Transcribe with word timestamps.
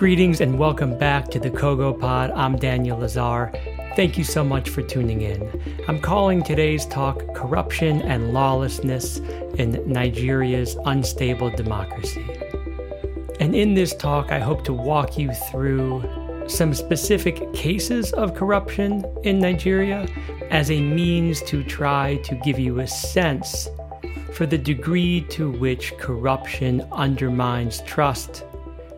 Greetings 0.00 0.40
and 0.40 0.58
welcome 0.58 0.96
back 0.96 1.28
to 1.28 1.38
the 1.38 1.50
Kogo 1.50 1.92
Pod. 1.92 2.30
I'm 2.30 2.56
Daniel 2.56 2.96
Lazar. 2.96 3.52
Thank 3.96 4.16
you 4.16 4.24
so 4.24 4.42
much 4.42 4.70
for 4.70 4.80
tuning 4.80 5.20
in. 5.20 5.46
I'm 5.88 6.00
calling 6.00 6.42
today's 6.42 6.86
talk 6.86 7.18
Corruption 7.34 8.00
and 8.00 8.32
Lawlessness 8.32 9.18
in 9.58 9.82
Nigeria's 9.86 10.74
Unstable 10.86 11.50
Democracy. 11.50 12.26
And 13.40 13.54
in 13.54 13.74
this 13.74 13.94
talk, 13.94 14.32
I 14.32 14.38
hope 14.38 14.64
to 14.64 14.72
walk 14.72 15.18
you 15.18 15.34
through 15.50 16.02
some 16.48 16.72
specific 16.72 17.52
cases 17.52 18.14
of 18.14 18.34
corruption 18.34 19.04
in 19.22 19.38
Nigeria 19.38 20.08
as 20.48 20.70
a 20.70 20.80
means 20.80 21.42
to 21.42 21.62
try 21.62 22.16
to 22.24 22.36
give 22.36 22.58
you 22.58 22.80
a 22.80 22.86
sense 22.86 23.68
for 24.32 24.46
the 24.46 24.56
degree 24.56 25.20
to 25.28 25.50
which 25.50 25.94
corruption 25.98 26.88
undermines 26.90 27.82
trust 27.82 28.44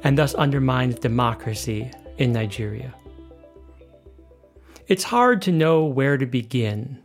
and 0.05 0.19
thus 0.19 0.35
undermines 0.35 0.99
democracy 0.99 1.91
in 2.19 2.33
Nigeria. 2.33 2.95
It's 4.89 5.05
hard 5.05 5.43
to 5.43 5.53
know 5.53 5.85
where 5.85 6.19
to 6.19 6.27
begin 6.27 7.03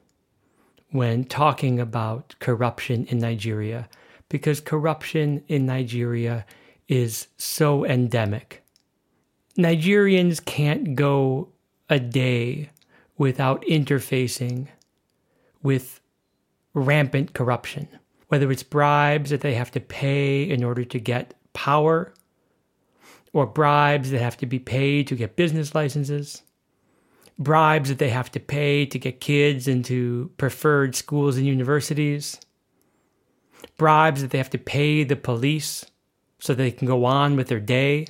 when 0.92 1.24
talking 1.26 1.80
about 1.80 2.36
corruption 2.40 3.06
in 3.06 3.20
Nigeria 3.20 3.88
because 4.30 4.60
corruption 4.60 5.44
in 5.48 5.66
Nigeria 5.66 6.46
is 6.88 7.28
so 7.38 7.86
endemic. 7.86 8.64
Nigerians 9.58 10.44
can't 10.44 10.96
go 10.96 11.50
a 11.90 12.00
day 12.00 12.70
without 13.18 13.64
interfacing 13.64 14.68
with 15.64 16.00
rampant 16.74 17.34
corruption, 17.34 17.88
whether 18.28 18.52
it's 18.52 18.64
bribes 18.64 19.30
that 19.30 19.42
they 19.42 19.56
have 19.56 19.72
to 19.72 19.80
pay 19.80 20.44
in 20.44 20.64
order 20.64 20.84
to 20.84 21.00
get 21.00 21.34
power 21.54 22.14
or 23.38 23.46
bribes 23.46 24.10
that 24.10 24.20
have 24.20 24.36
to 24.36 24.48
be 24.48 24.58
paid 24.58 25.06
to 25.06 25.16
get 25.16 25.36
business 25.36 25.76
licenses, 25.76 26.42
bribes 27.38 27.88
that 27.88 28.00
they 28.00 28.10
have 28.10 28.32
to 28.32 28.40
pay 28.40 28.84
to 28.84 28.98
get 28.98 29.22
kids 29.22 29.68
into 29.68 30.32
preferred 30.38 30.96
schools 30.96 31.38
and 31.38 31.46
universities, 31.46 32.42
bribes 33.78 34.24
that 34.24 34.32
they 34.32 34.40
have 34.40 34.50
to 34.50 34.58
pay 34.58 35.04
the 35.04 35.16
police 35.16 35.86
so 36.40 36.56
they 36.56 36.72
can 36.72 36.88
go 36.88 37.06
on 37.06 37.36
with 37.36 37.48
their 37.48 37.60
day, 37.60 38.08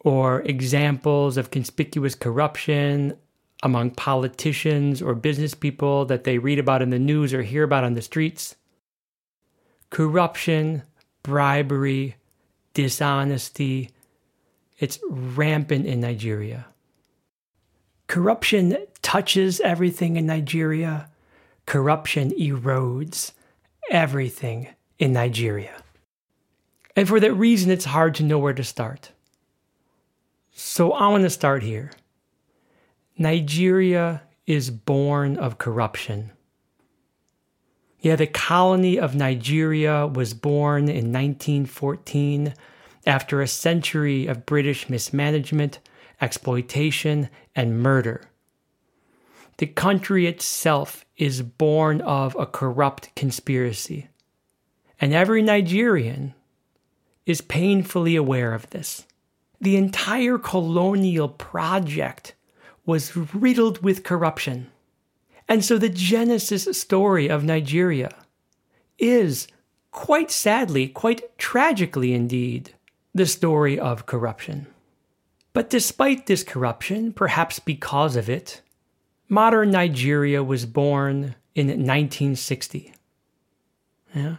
or 0.00 0.42
examples 0.42 1.36
of 1.36 1.52
conspicuous 1.52 2.16
corruption 2.16 3.16
among 3.62 3.92
politicians 3.92 5.00
or 5.00 5.14
business 5.14 5.54
people 5.54 6.06
that 6.06 6.24
they 6.24 6.38
read 6.38 6.58
about 6.58 6.82
in 6.82 6.90
the 6.90 6.98
news 6.98 7.32
or 7.32 7.42
hear 7.42 7.62
about 7.62 7.84
on 7.84 7.94
the 7.94 8.02
streets. 8.02 8.56
Corruption, 9.90 10.82
bribery, 11.22 12.16
dishonesty, 12.74 13.90
it's 14.78 14.98
rampant 15.08 15.86
in 15.86 16.00
Nigeria. 16.00 16.66
Corruption 18.06 18.76
touches 19.02 19.60
everything 19.60 20.16
in 20.16 20.26
Nigeria. 20.26 21.10
Corruption 21.66 22.30
erodes 22.30 23.32
everything 23.90 24.68
in 24.98 25.12
Nigeria. 25.12 25.82
And 26.96 27.06
for 27.06 27.20
that 27.20 27.34
reason, 27.34 27.70
it's 27.70 27.84
hard 27.84 28.14
to 28.16 28.24
know 28.24 28.38
where 28.38 28.54
to 28.54 28.64
start. 28.64 29.12
So 30.52 30.92
I 30.92 31.08
want 31.08 31.22
to 31.24 31.30
start 31.30 31.62
here. 31.62 31.92
Nigeria 33.16 34.22
is 34.46 34.70
born 34.70 35.36
of 35.36 35.58
corruption. 35.58 36.32
Yeah, 38.00 38.16
the 38.16 38.26
colony 38.26 38.98
of 38.98 39.14
Nigeria 39.14 40.06
was 40.06 40.34
born 40.34 40.84
in 40.84 41.12
1914 41.12 42.54
after 43.08 43.40
a 43.40 43.48
century 43.48 44.26
of 44.26 44.44
British 44.46 44.90
mismanagement, 44.90 45.80
exploitation, 46.20 47.30
and 47.56 47.80
murder. 47.80 48.22
The 49.56 49.66
country 49.66 50.26
itself 50.26 51.04
is 51.16 51.42
born 51.42 52.00
of 52.02 52.36
a 52.38 52.46
corrupt 52.46 53.14
conspiracy. 53.16 54.08
And 55.00 55.14
every 55.14 55.42
Nigerian 55.42 56.34
is 57.24 57.40
painfully 57.40 58.14
aware 58.14 58.52
of 58.52 58.68
this. 58.70 59.06
The 59.60 59.76
entire 59.76 60.38
colonial 60.38 61.28
project 61.28 62.34
was 62.86 63.16
riddled 63.34 63.82
with 63.82 64.04
corruption. 64.04 64.70
And 65.48 65.64
so 65.64 65.78
the 65.78 65.88
genesis 65.88 66.68
story 66.78 67.28
of 67.28 67.42
Nigeria 67.42 68.14
is, 68.98 69.48
quite 69.92 70.30
sadly, 70.30 70.88
quite 70.88 71.38
tragically 71.38 72.12
indeed, 72.12 72.74
the 73.18 73.26
story 73.26 73.78
of 73.78 74.06
corruption. 74.06 74.66
But 75.52 75.70
despite 75.70 76.26
this 76.26 76.44
corruption, 76.44 77.12
perhaps 77.12 77.58
because 77.58 78.16
of 78.16 78.30
it, 78.30 78.62
modern 79.28 79.70
Nigeria 79.70 80.42
was 80.42 80.66
born 80.66 81.34
in 81.54 81.66
1960. 81.66 82.94
Yeah. 84.14 84.36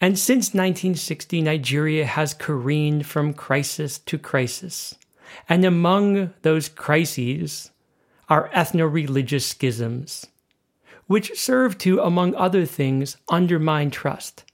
And 0.00 0.18
since 0.18 0.48
1960, 0.48 1.42
Nigeria 1.42 2.06
has 2.06 2.34
careened 2.34 3.06
from 3.06 3.34
crisis 3.34 3.98
to 4.00 4.18
crisis. 4.18 4.96
And 5.48 5.64
among 5.64 6.34
those 6.42 6.68
crises 6.68 7.70
are 8.28 8.50
ethno 8.50 8.92
religious 8.92 9.46
schisms, 9.46 10.26
which 11.06 11.38
serve 11.38 11.78
to, 11.78 12.00
among 12.00 12.34
other 12.34 12.64
things, 12.64 13.16
undermine 13.28 13.90
trust 13.90 14.44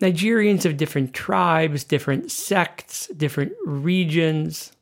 Nigerians 0.00 0.66
of 0.66 0.76
different 0.76 1.14
tribes, 1.14 1.84
different 1.84 2.30
sects, 2.30 3.06
different 3.08 3.52
regions, 3.64 4.72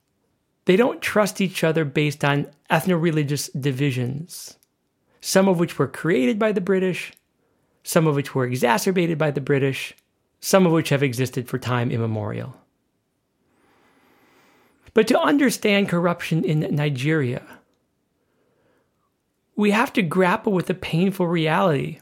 they 0.64 0.76
don't 0.76 1.02
trust 1.02 1.41
each 1.41 1.62
other 1.62 1.84
based 1.84 2.25
on 2.25 2.48
ethno 2.70 3.00
religious 3.00 3.48
divisions, 3.48 4.58
some 5.20 5.47
of 5.47 5.58
which 5.58 5.78
were 5.78 5.86
created 5.86 6.38
by 6.38 6.53
the 6.53 6.60
British, 6.60 7.12
some 7.82 8.06
of 8.06 8.16
which 8.16 8.34
were 8.34 8.47
exacerbated 8.47 9.19
by 9.19 9.30
the 9.30 9.41
British, 9.41 9.94
some 10.41 10.66
of 10.66 10.72
which 10.72 10.88
have 10.88 11.03
existed 11.03 11.48
for 11.48 11.58
time 11.58 11.91
immemorial. 11.91 12.56
But 14.94 15.06
to 15.08 15.20
understand 15.20 15.88
corruption 15.88 16.44
in 16.44 16.60
Nigeria, 16.74 17.42
we 19.56 19.70
have 19.72 19.92
to 19.92 20.03
grapple 20.03 20.53
with 20.53 20.66
the 20.66 20.74
painful 20.74 21.26
reality 21.26 22.00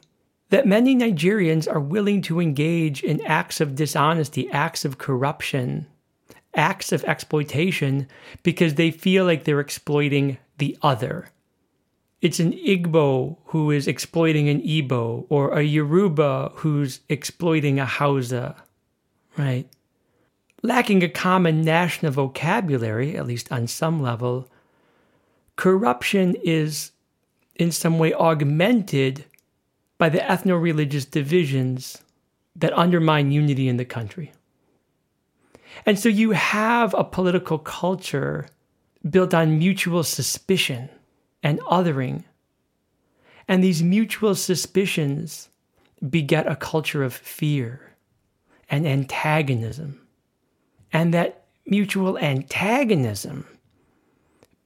that 0.52 0.66
many 0.66 0.94
Nigerians 0.94 1.66
are 1.66 1.80
willing 1.80 2.20
to 2.20 2.38
engage 2.38 3.02
in 3.02 3.24
acts 3.24 3.58
of 3.58 3.74
dishonesty, 3.74 4.50
acts 4.50 4.84
of 4.84 4.98
corruption, 4.98 5.86
acts 6.54 6.92
of 6.92 7.02
exploitation 7.04 8.06
because 8.42 8.74
they 8.74 8.90
feel 8.90 9.24
like 9.24 9.44
they're 9.44 9.60
exploiting 9.60 10.36
the 10.58 10.76
other. 10.82 11.30
It's 12.20 12.38
an 12.38 12.52
Igbo 12.52 13.38
who 13.46 13.70
is 13.70 13.88
exploiting 13.88 14.50
an 14.50 14.60
Igbo, 14.60 15.24
or 15.30 15.58
a 15.58 15.62
Yoruba 15.62 16.52
who's 16.56 17.00
exploiting 17.08 17.80
a 17.80 17.86
Hausa, 17.86 18.54
right? 19.38 19.66
Lacking 20.62 21.02
a 21.02 21.08
common 21.08 21.62
national 21.62 22.12
vocabulary, 22.12 23.16
at 23.16 23.26
least 23.26 23.50
on 23.50 23.66
some 23.66 24.02
level, 24.02 24.50
corruption 25.56 26.36
is 26.44 26.92
in 27.56 27.72
some 27.72 27.98
way 27.98 28.12
augmented 28.12 29.24
by 30.02 30.08
the 30.08 30.18
ethno 30.18 30.60
religious 30.60 31.04
divisions 31.04 32.02
that 32.56 32.76
undermine 32.76 33.30
unity 33.30 33.68
in 33.68 33.76
the 33.76 33.84
country. 33.84 34.32
And 35.86 35.96
so 35.96 36.08
you 36.08 36.32
have 36.32 36.92
a 36.94 37.04
political 37.04 37.56
culture 37.56 38.48
built 39.08 39.32
on 39.32 39.60
mutual 39.60 40.02
suspicion 40.02 40.88
and 41.40 41.60
othering. 41.60 42.24
And 43.46 43.62
these 43.62 43.84
mutual 43.84 44.34
suspicions 44.34 45.50
beget 46.10 46.50
a 46.50 46.56
culture 46.56 47.04
of 47.04 47.14
fear 47.14 47.94
and 48.68 48.84
antagonism. 48.84 50.00
And 50.92 51.14
that 51.14 51.44
mutual 51.64 52.18
antagonism 52.18 53.46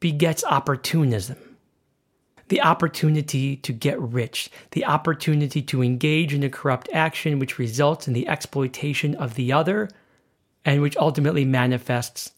begets 0.01 0.45
opportunism 0.45 1.37
the 2.49 2.63
opportunity 2.63 3.57
to 3.57 3.73
get 3.73 4.01
rich, 4.01 4.51
the 4.71 4.85
opportunity 4.85 5.63
to 5.63 5.83
engage 5.83 6.33
in 6.33 6.43
a 6.43 6.51
corrupt 6.51 6.89
action 6.93 7.39
which 7.39 7.59
results 7.59 8.07
in 8.07 8.15
the 8.15 8.29
exploitation 8.29 9.15
of 9.17 9.35
the 9.35 9.53
other 9.53 9.89
and 10.65 10.83
which 10.83 10.97
ultimately 10.97 11.45
manifests 11.45 12.33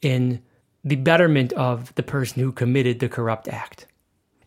in 0.00 0.42
the 0.84 0.96
betterment 0.96 1.52
of 1.52 1.94
the 1.94 2.02
person 2.02 2.42
who 2.42 2.52
committed 2.52 2.98
the 2.98 3.08
corrupt 3.08 3.48
act. 3.48 3.86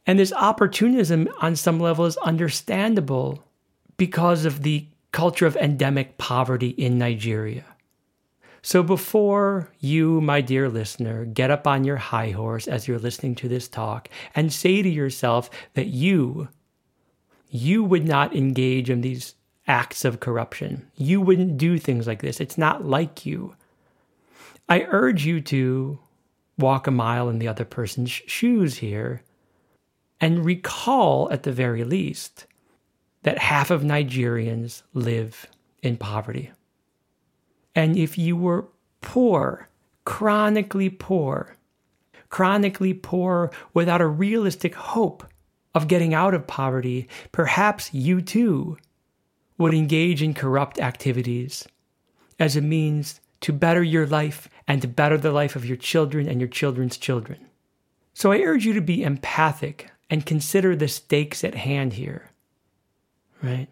And 0.06 0.20
this 0.20 0.34
opportunism 0.34 1.30
on 1.42 1.56
some 1.56 1.80
level 1.80 2.06
is 2.06 2.18
understandable 2.18 3.44
because 3.98 4.46
of 4.46 4.62
the 4.62 4.88
culture 5.12 5.46
of 5.46 5.56
endemic 5.56 6.18
poverty 6.18 6.70
in 6.70 6.98
Nigeria. 6.98 7.64
So 8.66 8.82
before 8.82 9.70
you, 9.80 10.22
my 10.22 10.42
dear 10.42 10.70
listener, 10.70 11.24
get 11.24 11.52
up 11.52 11.68
on 11.68 11.84
your 11.84 11.98
high 11.98 12.32
horse 12.32 12.68
as 12.68 12.88
you're 12.88 12.98
listening 12.98 13.36
to 13.36 13.48
this 13.48 13.68
talk 13.68 14.10
and 14.34 14.52
say 14.52 14.82
to 14.82 14.90
yourself 14.90 15.52
that 15.76 15.86
you, 15.86 16.48
you 17.52 17.84
would 17.84 18.08
not 18.08 18.36
engage 18.36 18.90
in 18.90 19.02
these 19.02 19.36
acts 19.68 20.04
of 20.04 20.20
corruption. 20.20 20.88
You 20.96 21.22
wouldn't 21.22 21.60
do 21.60 21.78
things 21.78 22.08
like 22.08 22.24
this. 22.24 22.42
It's 22.42 22.58
not 22.58 22.84
like 22.84 23.24
you. 23.24 23.54
I 24.68 24.88
urge 24.90 25.28
you 25.28 25.42
to 25.42 26.00
walk 26.58 26.88
a 26.88 26.92
mile 26.92 27.30
in 27.30 27.38
the 27.38 27.48
other 27.48 27.66
person's 27.66 28.10
shoes 28.10 28.78
here 28.78 29.22
and 30.20 30.44
recall, 30.44 31.32
at 31.32 31.44
the 31.44 31.52
very 31.52 31.84
least, 31.84 32.48
that 33.22 33.38
half 33.38 33.70
of 33.70 33.84
Nigerians 33.84 34.82
live 34.96 35.46
in 35.84 35.98
poverty. 35.98 36.52
And 37.76 37.98
if 37.98 38.18
you 38.18 38.38
were 38.38 38.68
poor, 39.02 39.68
chronically 40.06 40.90
poor, 40.90 41.56
chronically 42.30 42.94
poor 42.94 43.52
without 43.74 44.02
a 44.02 44.08
realistic 44.08 44.76
hope 44.76 45.26
of 45.74 45.88
getting 45.88 46.14
out 46.14 46.34
of 46.34 46.48
poverty, 46.48 47.08
perhaps 47.32 47.94
you 47.94 48.22
too 48.22 48.78
would 49.58 49.74
engage 49.74 50.22
in 50.22 50.34
corrupt 50.34 50.80
activities 50.80 51.68
as 52.40 52.56
a 52.56 52.62
means 52.62 53.20
to 53.42 53.54
better 53.54 53.84
your 53.84 54.08
life 54.08 54.50
and 54.68 54.82
to 54.82 54.88
better 54.88 55.18
the 55.18 55.32
life 55.32 55.56
of 55.56 55.66
your 55.66 55.78
children 55.78 56.28
and 56.28 56.40
your 56.40 56.48
children's 56.48 56.98
children. 56.98 57.46
So 58.14 58.32
I 58.32 58.40
urge 58.40 58.66
you 58.66 58.74
to 58.74 58.82
be 58.82 59.04
empathic 59.04 59.92
and 60.10 60.26
consider 60.26 60.76
the 60.76 60.88
stakes 60.88 61.44
at 61.44 61.56
hand 61.56 61.94
here. 61.94 62.32
Right? 63.44 63.68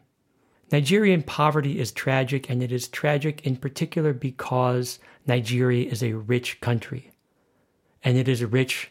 Nigerian 0.74 1.22
poverty 1.22 1.80
is 1.80 1.92
tragic, 1.92 2.50
and 2.50 2.64
it 2.64 2.72
is 2.72 2.88
tragic 2.88 3.46
in 3.46 3.58
particular 3.58 4.12
because 4.12 4.98
Nigeria 5.28 5.88
is 5.88 6.02
a 6.02 6.14
rich 6.14 6.60
country. 6.62 7.12
And 8.04 8.18
it 8.18 8.28
is 8.28 8.44
rich, 8.44 8.90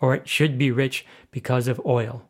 or 0.00 0.14
it 0.14 0.26
should 0.26 0.56
be 0.56 0.70
rich, 0.70 1.04
because 1.30 1.68
of 1.68 1.78
oil. 1.84 2.26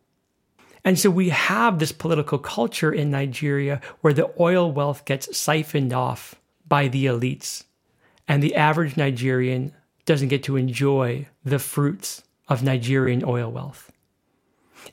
And 0.85 0.99
so 0.99 1.09
we 1.09 1.29
have 1.29 1.79
this 1.79 1.93
political 1.93 2.39
culture 2.39 2.93
in 2.93 3.13
Nigeria 3.13 3.81
where 4.01 4.13
the 4.13 4.33
oil 4.41 4.73
wealth 4.73 5.05
gets 5.05 5.39
siphoned 5.39 5.93
off 5.93 6.35
by 6.67 6.89
the 6.89 7.07
elites, 7.07 7.63
and 8.27 8.43
the 8.43 8.57
average 8.57 8.97
Nigerian 8.97 9.73
doesn't 10.05 10.29
get 10.29 10.43
to 10.43 10.57
enjoy 10.57 11.29
the 11.45 11.61
fruits 11.61 12.25
of 12.49 12.65
Nigerian 12.65 13.23
oil 13.25 13.53
wealth. 13.53 13.93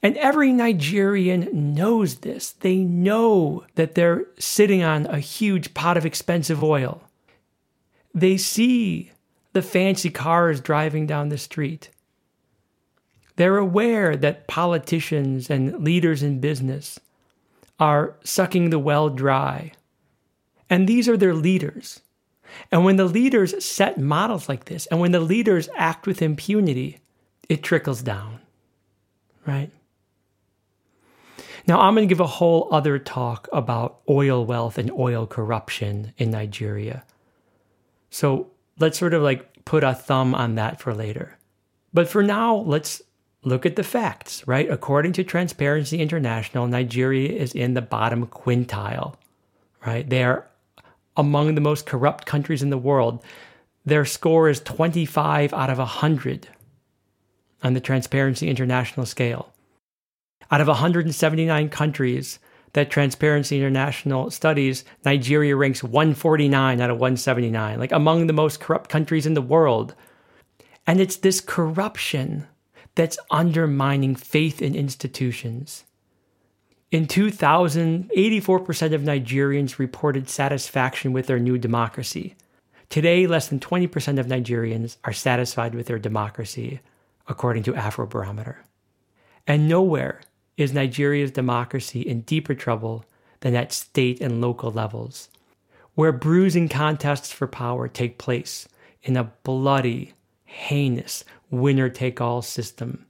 And 0.03 0.17
every 0.17 0.53
Nigerian 0.53 1.73
knows 1.73 2.17
this. 2.17 2.51
They 2.51 2.77
know 2.77 3.65
that 3.75 3.95
they're 3.95 4.25
sitting 4.37 4.83
on 4.83 5.05
a 5.07 5.19
huge 5.19 5.73
pot 5.73 5.97
of 5.97 6.05
expensive 6.05 6.63
oil. 6.63 7.01
They 8.13 8.37
see 8.37 9.11
the 9.53 9.61
fancy 9.61 10.09
cars 10.09 10.61
driving 10.61 11.07
down 11.07 11.29
the 11.29 11.37
street. 11.37 11.89
They're 13.37 13.57
aware 13.57 14.15
that 14.15 14.47
politicians 14.47 15.49
and 15.49 15.83
leaders 15.83 16.23
in 16.23 16.39
business 16.39 16.99
are 17.79 18.15
sucking 18.23 18.69
the 18.69 18.79
well 18.79 19.09
dry. 19.09 19.71
And 20.69 20.87
these 20.87 21.07
are 21.07 21.17
their 21.17 21.33
leaders. 21.33 22.01
And 22.71 22.83
when 22.83 22.95
the 22.95 23.05
leaders 23.05 23.63
set 23.63 23.99
models 23.99 24.49
like 24.49 24.65
this, 24.65 24.85
and 24.87 24.99
when 24.99 25.11
the 25.11 25.19
leaders 25.19 25.69
act 25.75 26.07
with 26.07 26.21
impunity, 26.21 26.99
it 27.49 27.63
trickles 27.63 28.01
down, 28.01 28.39
right? 29.45 29.71
Now, 31.67 31.81
I'm 31.81 31.95
going 31.95 32.07
to 32.07 32.11
give 32.11 32.21
a 32.21 32.27
whole 32.27 32.69
other 32.71 32.97
talk 32.97 33.49
about 33.51 33.99
oil 34.09 34.45
wealth 34.45 34.77
and 34.77 34.89
oil 34.91 35.27
corruption 35.27 36.13
in 36.17 36.31
Nigeria. 36.31 37.03
So 38.09 38.49
let's 38.79 38.97
sort 38.97 39.13
of 39.13 39.21
like 39.21 39.65
put 39.65 39.83
a 39.83 39.93
thumb 39.93 40.33
on 40.33 40.55
that 40.55 40.79
for 40.79 40.93
later. 40.93 41.37
But 41.93 42.07
for 42.07 42.23
now, 42.23 42.55
let's 42.55 43.01
look 43.43 43.65
at 43.65 43.75
the 43.75 43.83
facts, 43.83 44.47
right? 44.47 44.69
According 44.69 45.13
to 45.13 45.23
Transparency 45.23 45.99
International, 45.99 46.67
Nigeria 46.67 47.29
is 47.29 47.53
in 47.53 47.73
the 47.73 47.81
bottom 47.81 48.27
quintile, 48.27 49.15
right? 49.85 50.09
They 50.09 50.23
are 50.23 50.47
among 51.17 51.55
the 51.55 51.61
most 51.61 51.85
corrupt 51.85 52.25
countries 52.25 52.63
in 52.63 52.69
the 52.69 52.77
world. 52.77 53.21
Their 53.85 54.05
score 54.05 54.49
is 54.49 54.61
25 54.61 55.53
out 55.53 55.69
of 55.69 55.79
100 55.79 56.47
on 57.63 57.73
the 57.73 57.81
Transparency 57.81 58.47
International 58.47 59.05
scale. 59.05 59.51
Out 60.49 60.61
of 60.61 60.67
179 60.67 61.69
countries 61.69 62.39
that 62.73 62.89
Transparency 62.89 63.57
International 63.57 64.29
studies, 64.31 64.85
Nigeria 65.03 65.55
ranks 65.55 65.83
149 65.83 66.79
out 66.79 66.89
of 66.89 66.97
179, 66.97 67.79
like 67.79 67.91
among 67.91 68.27
the 68.27 68.33
most 68.33 68.59
corrupt 68.59 68.89
countries 68.89 69.25
in 69.25 69.33
the 69.33 69.41
world. 69.41 69.95
And 70.85 71.01
it's 71.01 71.17
this 71.17 71.41
corruption 71.41 72.47
that's 72.95 73.17
undermining 73.29 74.15
faith 74.15 74.61
in 74.61 74.75
institutions. 74.75 75.83
In 76.89 77.07
2000, 77.07 78.09
84% 78.15 78.93
of 78.93 79.01
Nigerians 79.01 79.77
reported 79.77 80.29
satisfaction 80.29 81.11
with 81.11 81.27
their 81.27 81.39
new 81.39 81.57
democracy. 81.57 82.35
Today, 82.89 83.27
less 83.27 83.49
than 83.49 83.59
20% 83.59 84.17
of 84.17 84.27
Nigerians 84.27 84.95
are 85.03 85.11
satisfied 85.11 85.75
with 85.75 85.87
their 85.87 85.99
democracy, 85.99 86.79
according 87.27 87.63
to 87.63 87.73
Afrobarometer. 87.73 88.57
And 89.45 89.67
nowhere 89.67 90.21
is 90.57 90.73
Nigeria's 90.73 91.31
democracy 91.31 92.01
in 92.01 92.21
deeper 92.21 92.55
trouble 92.55 93.05
than 93.41 93.55
at 93.55 93.71
state 93.71 94.19
and 94.19 94.41
local 94.41 94.71
levels, 94.71 95.29
where 95.93 96.11
bruising 96.11 96.67
contests 96.67 97.31
for 97.31 97.47
power 97.47 97.87
take 97.87 98.17
place 98.17 98.67
in 99.03 99.15
a 99.15 99.31
bloody, 99.43 100.13
heinous, 100.43 101.23
winner 101.49 101.89
take 101.89 102.19
all 102.19 102.41
system. 102.41 103.05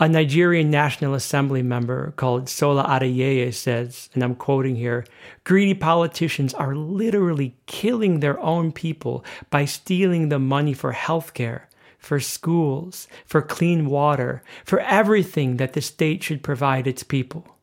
A 0.00 0.08
Nigerian 0.08 0.70
National 0.70 1.14
Assembly 1.14 1.60
member 1.60 2.12
called 2.12 2.48
Sola 2.48 2.84
Adeyeye 2.84 3.52
says, 3.52 4.08
and 4.14 4.22
I'm 4.22 4.36
quoting 4.36 4.76
here 4.76 5.04
greedy 5.42 5.74
politicians 5.74 6.54
are 6.54 6.76
literally 6.76 7.56
killing 7.66 8.20
their 8.20 8.38
own 8.38 8.70
people 8.70 9.24
by 9.50 9.64
stealing 9.64 10.28
the 10.28 10.38
money 10.38 10.72
for 10.72 10.92
healthcare 10.92 11.62
for 11.98 12.20
schools, 12.20 13.08
for 13.26 13.42
clean 13.42 13.86
water, 13.86 14.42
for 14.64 14.80
everything 14.80 15.56
that 15.56 15.72
the 15.72 15.82
state 15.82 16.22
should 16.22 16.42
provide 16.42 16.86
its 16.86 17.02
people. 17.02 17.56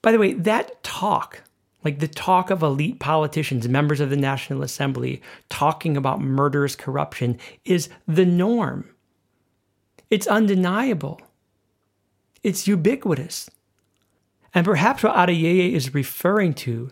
By 0.00 0.12
the 0.12 0.18
way, 0.18 0.32
that 0.32 0.82
talk, 0.82 1.42
like 1.84 1.98
the 1.98 2.08
talk 2.08 2.50
of 2.50 2.62
elite 2.62 3.00
politicians, 3.00 3.68
members 3.68 4.00
of 4.00 4.10
the 4.10 4.16
National 4.16 4.62
Assembly, 4.62 5.20
talking 5.48 5.96
about 5.96 6.20
murderous 6.20 6.76
corruption, 6.76 7.38
is 7.64 7.88
the 8.06 8.24
norm. 8.24 8.88
It's 10.08 10.26
undeniable. 10.26 11.20
It's 12.42 12.66
ubiquitous. 12.66 13.50
And 14.54 14.64
perhaps 14.64 15.02
what 15.02 15.14
Adeyeye 15.14 15.72
is 15.72 15.94
referring 15.94 16.54
to 16.54 16.90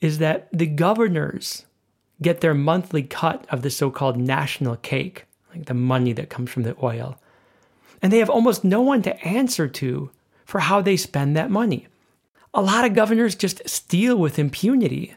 is 0.00 0.18
that 0.18 0.48
the 0.52 0.66
governors 0.66 1.66
get 2.20 2.40
their 2.40 2.54
monthly 2.54 3.02
cut 3.02 3.46
of 3.50 3.62
the 3.62 3.70
so 3.70 3.90
called 3.90 4.16
national 4.16 4.76
cake 4.76 5.26
like 5.52 5.66
the 5.66 5.74
money 5.74 6.12
that 6.12 6.30
comes 6.30 6.50
from 6.50 6.62
the 6.62 6.76
oil. 6.82 7.18
And 8.00 8.12
they 8.12 8.18
have 8.18 8.30
almost 8.30 8.64
no 8.64 8.80
one 8.80 9.02
to 9.02 9.24
answer 9.24 9.68
to 9.68 10.10
for 10.44 10.60
how 10.60 10.80
they 10.80 10.96
spend 10.96 11.36
that 11.36 11.50
money. 11.50 11.86
A 12.54 12.62
lot 12.62 12.84
of 12.84 12.94
governors 12.94 13.34
just 13.34 13.68
steal 13.68 14.16
with 14.16 14.38
impunity. 14.38 15.14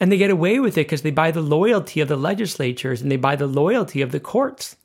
And 0.00 0.10
they 0.10 0.16
get 0.16 0.30
away 0.30 0.58
with 0.60 0.76
it 0.76 0.86
because 0.86 1.02
they 1.02 1.10
buy 1.10 1.30
the 1.30 1.40
loyalty 1.40 2.00
of 2.00 2.08
the 2.08 2.16
legislatures 2.16 3.02
and 3.02 3.10
they 3.10 3.16
buy 3.16 3.36
the 3.36 3.46
loyalty 3.46 4.02
of 4.02 4.12
the 4.12 4.20
courts. 4.20 4.76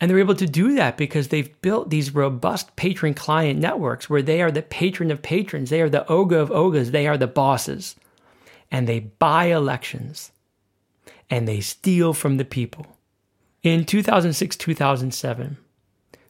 And 0.00 0.10
they're 0.10 0.18
able 0.18 0.34
to 0.36 0.46
do 0.46 0.74
that 0.74 0.96
because 0.96 1.28
they've 1.28 1.60
built 1.60 1.90
these 1.90 2.14
robust 2.14 2.74
patron 2.76 3.14
client 3.14 3.60
networks 3.60 4.08
where 4.08 4.22
they 4.22 4.42
are 4.42 4.50
the 4.50 4.62
patron 4.62 5.10
of 5.10 5.22
patrons, 5.22 5.70
they 5.70 5.80
are 5.80 5.88
the 5.88 6.04
Oga 6.08 6.40
of 6.40 6.50
Ogas, 6.50 6.90
they 6.90 7.06
are 7.06 7.16
the 7.16 7.26
bosses. 7.26 7.96
And 8.70 8.88
they 8.88 9.00
buy 9.00 9.46
elections 9.46 10.32
and 11.30 11.46
they 11.46 11.60
steal 11.60 12.12
from 12.12 12.36
the 12.36 12.44
people. 12.44 12.93
In 13.64 13.86
2006 13.86 14.56
2007, 14.56 15.56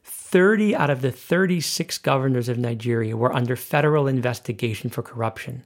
30 0.03 0.73
out 0.73 0.89
of 0.89 1.01
the 1.01 1.11
36 1.11 1.97
governors 1.97 2.47
of 2.47 2.57
Nigeria 2.57 3.17
were 3.17 3.35
under 3.35 3.57
federal 3.57 4.07
investigation 4.07 4.89
for 4.89 5.03
corruption, 5.03 5.65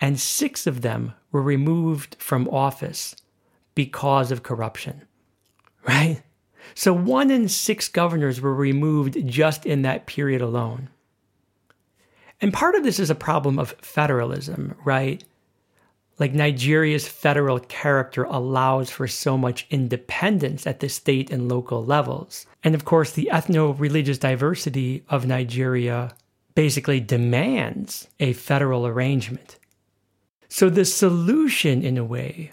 and 0.00 0.18
six 0.18 0.66
of 0.66 0.80
them 0.82 1.14
were 1.30 1.42
removed 1.42 2.16
from 2.18 2.48
office 2.48 3.14
because 3.76 4.32
of 4.32 4.42
corruption. 4.42 5.06
Right? 5.86 6.22
So 6.74 6.92
one 6.92 7.30
in 7.30 7.48
six 7.48 7.86
governors 7.86 8.40
were 8.40 8.54
removed 8.54 9.28
just 9.28 9.64
in 9.64 9.82
that 9.82 10.06
period 10.06 10.42
alone. 10.42 10.90
And 12.40 12.52
part 12.52 12.74
of 12.74 12.82
this 12.82 12.98
is 12.98 13.10
a 13.10 13.14
problem 13.14 13.60
of 13.60 13.76
federalism, 13.80 14.74
right? 14.84 15.22
Like 16.20 16.34
Nigeria's 16.34 17.08
federal 17.08 17.58
character 17.58 18.24
allows 18.24 18.90
for 18.90 19.08
so 19.08 19.38
much 19.38 19.66
independence 19.70 20.66
at 20.66 20.80
the 20.80 20.88
state 20.90 21.30
and 21.30 21.48
local 21.48 21.82
levels. 21.82 22.46
And 22.62 22.74
of 22.74 22.84
course, 22.84 23.12
the 23.12 23.30
ethno 23.32 23.74
religious 23.80 24.18
diversity 24.18 25.02
of 25.08 25.26
Nigeria 25.26 26.14
basically 26.54 27.00
demands 27.00 28.06
a 28.20 28.34
federal 28.34 28.86
arrangement. 28.86 29.56
So, 30.48 30.68
the 30.68 30.84
solution, 30.84 31.82
in 31.82 31.96
a 31.96 32.04
way, 32.04 32.52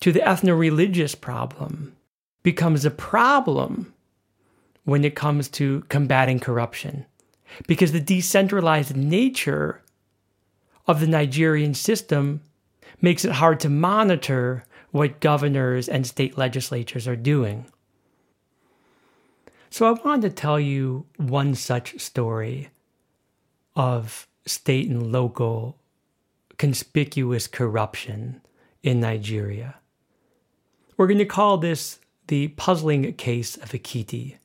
to 0.00 0.12
the 0.12 0.20
ethno 0.20 0.56
religious 0.56 1.16
problem 1.16 1.96
becomes 2.44 2.84
a 2.84 2.90
problem 2.90 3.92
when 4.84 5.04
it 5.04 5.16
comes 5.16 5.48
to 5.48 5.84
combating 5.88 6.38
corruption. 6.38 7.04
Because 7.66 7.90
the 7.90 8.00
decentralized 8.00 8.96
nature 8.96 9.82
of 10.86 11.00
the 11.00 11.06
Nigerian 11.08 11.74
system 11.74 12.42
makes 13.00 13.24
it 13.24 13.32
hard 13.32 13.60
to 13.60 13.68
monitor 13.68 14.64
what 14.90 15.20
governors 15.20 15.88
and 15.88 16.06
state 16.06 16.38
legislatures 16.38 17.06
are 17.06 17.16
doing. 17.16 17.66
So 19.70 19.86
I 19.86 19.92
wanted 19.92 20.22
to 20.22 20.34
tell 20.34 20.58
you 20.58 21.06
one 21.16 21.54
such 21.54 22.00
story 22.00 22.70
of 23.74 24.26
state 24.46 24.88
and 24.88 25.12
local 25.12 25.78
conspicuous 26.56 27.46
corruption 27.46 28.40
in 28.82 29.00
Nigeria. 29.00 29.76
We're 30.96 31.08
going 31.08 31.18
to 31.18 31.26
call 31.26 31.58
this 31.58 31.98
the 32.28 32.48
puzzling 32.48 33.12
case 33.14 33.56
of 33.56 33.72
Ekiti. 33.72 34.36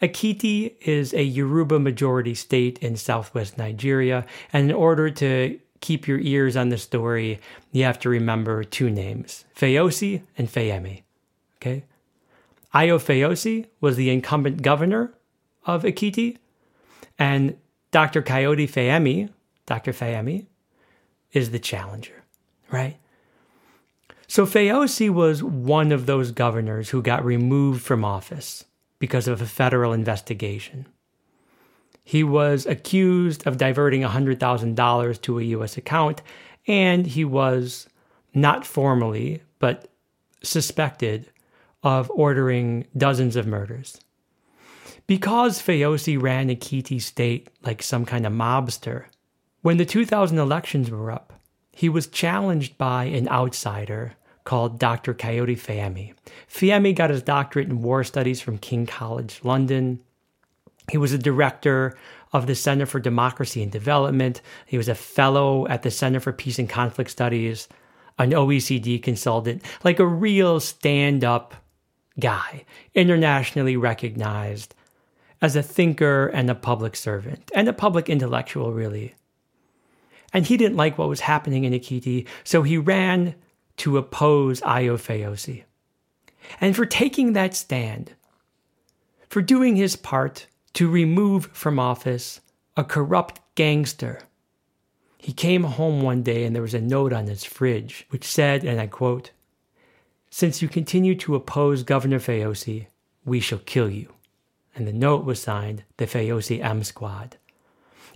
Ekiti 0.00 0.74
is 0.82 1.12
a 1.12 1.22
Yoruba 1.22 1.78
majority 1.78 2.34
state 2.34 2.78
in 2.78 2.96
southwest 2.96 3.58
Nigeria, 3.58 4.26
and 4.52 4.70
in 4.70 4.76
order 4.76 5.10
to 5.10 5.58
keep 5.80 6.06
your 6.06 6.18
ears 6.18 6.56
on 6.56 6.68
the 6.68 6.78
story, 6.78 7.40
you 7.72 7.84
have 7.84 7.98
to 8.00 8.08
remember 8.08 8.64
two 8.64 8.90
names 8.90 9.44
Fayosi 9.56 10.22
and 10.36 10.48
Fayemi. 10.48 11.02
Okay? 11.56 11.84
Ayo 12.74 12.98
Fayosi 12.98 13.66
was 13.80 13.96
the 13.96 14.10
incumbent 14.10 14.62
governor 14.62 15.14
of 15.64 15.82
Ekiti, 15.82 16.38
and 17.18 17.56
Dr. 17.90 18.22
Kayode 18.22 18.70
Fayemi, 18.70 19.30
Dr. 19.66 19.92
Fayemi, 19.92 20.46
is 21.32 21.50
the 21.50 21.58
challenger, 21.58 22.24
right? 22.70 22.96
So 24.26 24.46
Fayosi 24.46 25.10
was 25.10 25.42
one 25.42 25.92
of 25.92 26.06
those 26.06 26.32
governors 26.32 26.90
who 26.90 27.02
got 27.02 27.24
removed 27.24 27.82
from 27.82 28.04
office 28.04 28.64
because 28.98 29.28
of 29.28 29.40
a 29.40 29.46
federal 29.46 29.92
investigation. 29.92 30.86
He 32.08 32.24
was 32.24 32.64
accused 32.64 33.46
of 33.46 33.58
diverting 33.58 34.00
$100,000 34.00 35.20
to 35.20 35.38
a 35.38 35.42
U.S. 35.42 35.76
account, 35.76 36.22
and 36.66 37.06
he 37.06 37.22
was 37.22 37.86
not 38.32 38.64
formally, 38.64 39.42
but 39.58 39.92
suspected 40.42 41.30
of 41.82 42.10
ordering 42.14 42.86
dozens 42.96 43.36
of 43.36 43.46
murders. 43.46 44.00
Because 45.06 45.60
Fayosi 45.60 46.18
ran 46.18 46.48
a 46.48 46.56
Ekiti 46.56 46.98
state 46.98 47.50
like 47.62 47.82
some 47.82 48.06
kind 48.06 48.24
of 48.24 48.32
mobster, 48.32 49.04
when 49.60 49.76
the 49.76 49.84
2000 49.84 50.38
elections 50.38 50.90
were 50.90 51.10
up, 51.10 51.34
he 51.72 51.90
was 51.90 52.06
challenged 52.06 52.78
by 52.78 53.04
an 53.04 53.28
outsider 53.28 54.14
called 54.44 54.78
Dr. 54.78 55.12
Kayode 55.12 55.60
Fayemi. 55.60 56.14
Fayemi 56.50 56.96
got 56.96 57.10
his 57.10 57.22
doctorate 57.22 57.68
in 57.68 57.82
war 57.82 58.02
studies 58.02 58.40
from 58.40 58.56
King 58.56 58.86
College 58.86 59.40
London. 59.42 60.02
He 60.90 60.98
was 60.98 61.12
a 61.12 61.18
director 61.18 61.96
of 62.32 62.46
the 62.46 62.54
Center 62.54 62.86
for 62.86 63.00
Democracy 63.00 63.62
and 63.62 63.72
Development. 63.72 64.40
He 64.66 64.76
was 64.76 64.88
a 64.88 64.94
fellow 64.94 65.66
at 65.68 65.82
the 65.82 65.90
Center 65.90 66.20
for 66.20 66.32
Peace 66.32 66.58
and 66.58 66.68
Conflict 66.68 67.10
Studies, 67.10 67.68
an 68.18 68.30
OECD 68.32 69.02
consultant, 69.02 69.62
like 69.84 69.98
a 69.98 70.06
real 70.06 70.60
stand 70.60 71.24
up 71.24 71.54
guy, 72.18 72.64
internationally 72.94 73.76
recognized 73.76 74.74
as 75.40 75.54
a 75.54 75.62
thinker 75.62 76.26
and 76.26 76.50
a 76.50 76.54
public 76.54 76.96
servant, 76.96 77.50
and 77.54 77.68
a 77.68 77.72
public 77.72 78.08
intellectual, 78.08 78.72
really. 78.72 79.14
And 80.32 80.44
he 80.44 80.56
didn't 80.56 80.76
like 80.76 80.98
what 80.98 81.08
was 81.08 81.20
happening 81.20 81.64
in 81.64 81.72
Ekiti, 81.72 82.26
so 82.42 82.62
he 82.62 82.76
ran 82.76 83.34
to 83.78 83.96
oppose 83.96 84.60
Ayo 84.62 84.96
Fayosi. 84.96 85.62
And 86.60 86.74
for 86.74 86.86
taking 86.86 87.32
that 87.32 87.54
stand, 87.54 88.14
for 89.28 89.42
doing 89.42 89.76
his 89.76 89.94
part 89.94 90.48
to 90.74 90.88
remove 90.88 91.46
from 91.52 91.78
office 91.78 92.40
a 92.76 92.84
corrupt 92.84 93.40
gangster. 93.54 94.20
He 95.18 95.32
came 95.32 95.64
home 95.64 96.00
one 96.02 96.22
day 96.22 96.44
and 96.44 96.54
there 96.54 96.62
was 96.62 96.74
a 96.74 96.80
note 96.80 97.12
on 97.12 97.26
his 97.26 97.44
fridge 97.44 98.06
which 98.10 98.24
said, 98.24 98.64
and 98.64 98.80
I 98.80 98.86
quote, 98.86 99.32
Since 100.30 100.62
you 100.62 100.68
continue 100.68 101.16
to 101.16 101.34
oppose 101.34 101.82
Governor 101.82 102.20
Fayosi, 102.20 102.86
we 103.24 103.40
shall 103.40 103.58
kill 103.58 103.90
you. 103.90 104.12
And 104.74 104.86
the 104.86 104.92
note 104.92 105.24
was 105.24 105.42
signed 105.42 105.82
the 105.96 106.06
Fayosi 106.06 106.62
M 106.62 106.84
Squad. 106.84 107.36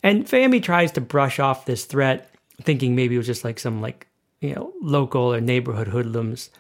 And 0.02 0.26
Fayemi 0.26 0.62
tries 0.62 0.92
to 0.92 1.00
brush 1.00 1.38
off 1.38 1.66
this 1.66 1.84
threat, 1.84 2.32
thinking 2.60 2.94
maybe 2.94 3.16
it 3.16 3.18
was 3.18 3.26
just 3.26 3.44
like 3.44 3.58
some 3.58 3.80
like, 3.80 4.06
you 4.40 4.54
know, 4.54 4.72
local 4.80 5.34
or 5.34 5.40
neighborhood 5.40 5.88
hoodlums. 5.88 6.50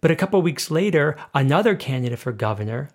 But 0.00 0.10
a 0.10 0.16
couple 0.16 0.40
weeks 0.42 0.70
later, 0.70 1.16
another 1.34 1.74
candidate 1.74 2.18
for 2.18 2.32
governor, 2.32 2.90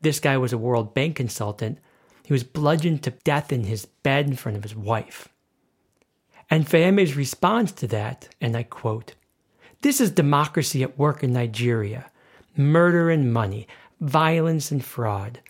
this 0.00 0.20
guy 0.20 0.36
was 0.36 0.52
a 0.52 0.58
World 0.58 0.94
Bank 0.94 1.16
consultant, 1.16 1.78
he 2.24 2.32
was 2.32 2.44
bludgeoned 2.44 3.02
to 3.02 3.10
death 3.10 3.52
in 3.52 3.64
his 3.64 3.86
bed 3.86 4.26
in 4.28 4.36
front 4.36 4.56
of 4.56 4.62
his 4.62 4.76
wife. 4.76 5.28
And 6.48 6.66
Fayemi's 6.66 7.16
response 7.16 7.72
to 7.72 7.86
that, 7.88 8.28
and 8.40 8.56
I 8.56 8.64
quote, 8.64 9.14
This 9.82 10.00
is 10.00 10.10
democracy 10.10 10.82
at 10.82 10.98
work 10.98 11.22
in 11.22 11.32
Nigeria. 11.32 12.10
Murder 12.56 13.10
and 13.10 13.32
money, 13.32 13.68
violence 14.00 14.70
and 14.70 14.84
fraud. 14.84 15.40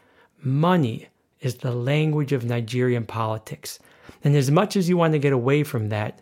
Money 0.43 1.09
is 1.41 1.57
the 1.57 1.73
language 1.73 2.33
of 2.33 2.45
Nigerian 2.45 3.07
politics. 3.07 3.79
And 4.23 4.37
as 4.37 4.51
much 4.51 4.77
as 4.77 4.89
you 4.89 4.97
want 4.97 5.13
to 5.13 5.19
get 5.19 5.33
away 5.33 5.65
from 5.65 5.89
that, 5.89 6.21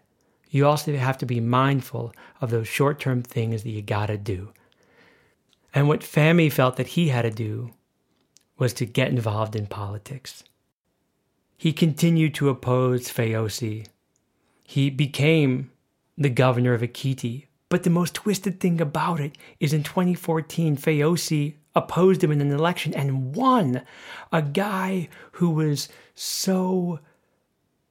you 0.51 0.67
also 0.67 0.97
have 0.97 1.19
to 1.19 1.27
be 1.27 1.41
mindful 1.41 2.13
of 2.41 2.51
those 2.51 2.69
short 2.69 3.01
term 3.01 3.23
things 3.23 3.63
that 3.63 3.71
you 3.71 3.83
gotta 3.83 4.17
do. 4.17 4.53
And 5.75 5.89
what 5.89 6.01
Fayemi 6.01 6.51
felt 6.51 6.77
that 6.77 6.89
he 6.89 7.09
had 7.09 7.23
to 7.23 7.31
do 7.31 7.71
was 8.59 8.73
to 8.75 8.85
get 8.85 9.09
involved 9.09 9.55
in 9.55 9.67
politics. 9.67 10.45
He 11.57 11.73
continued 11.73 12.35
to 12.35 12.49
oppose 12.49 13.09
Fayosi. 13.09 13.87
He 14.63 14.91
became 14.91 15.71
the 16.17 16.31
governor 16.31 16.75
of 16.75 16.83
Ekiti. 16.83 17.47
But 17.69 17.83
the 17.83 17.91
most 17.91 18.15
twisted 18.15 18.61
thing 18.61 18.81
about 18.81 19.21
it 19.21 19.37
is 19.61 19.73
in 19.73 19.83
2014, 19.83 20.77
Fayosi 20.77 21.55
opposed 21.75 22.25
him 22.25 22.33
in 22.33 22.41
an 22.41 22.53
election 22.53 22.95
and 22.95 23.35
won. 23.35 23.83
A 24.33 24.43
guy 24.43 25.09
who 25.33 25.51
was 25.51 25.89
so 26.15 27.01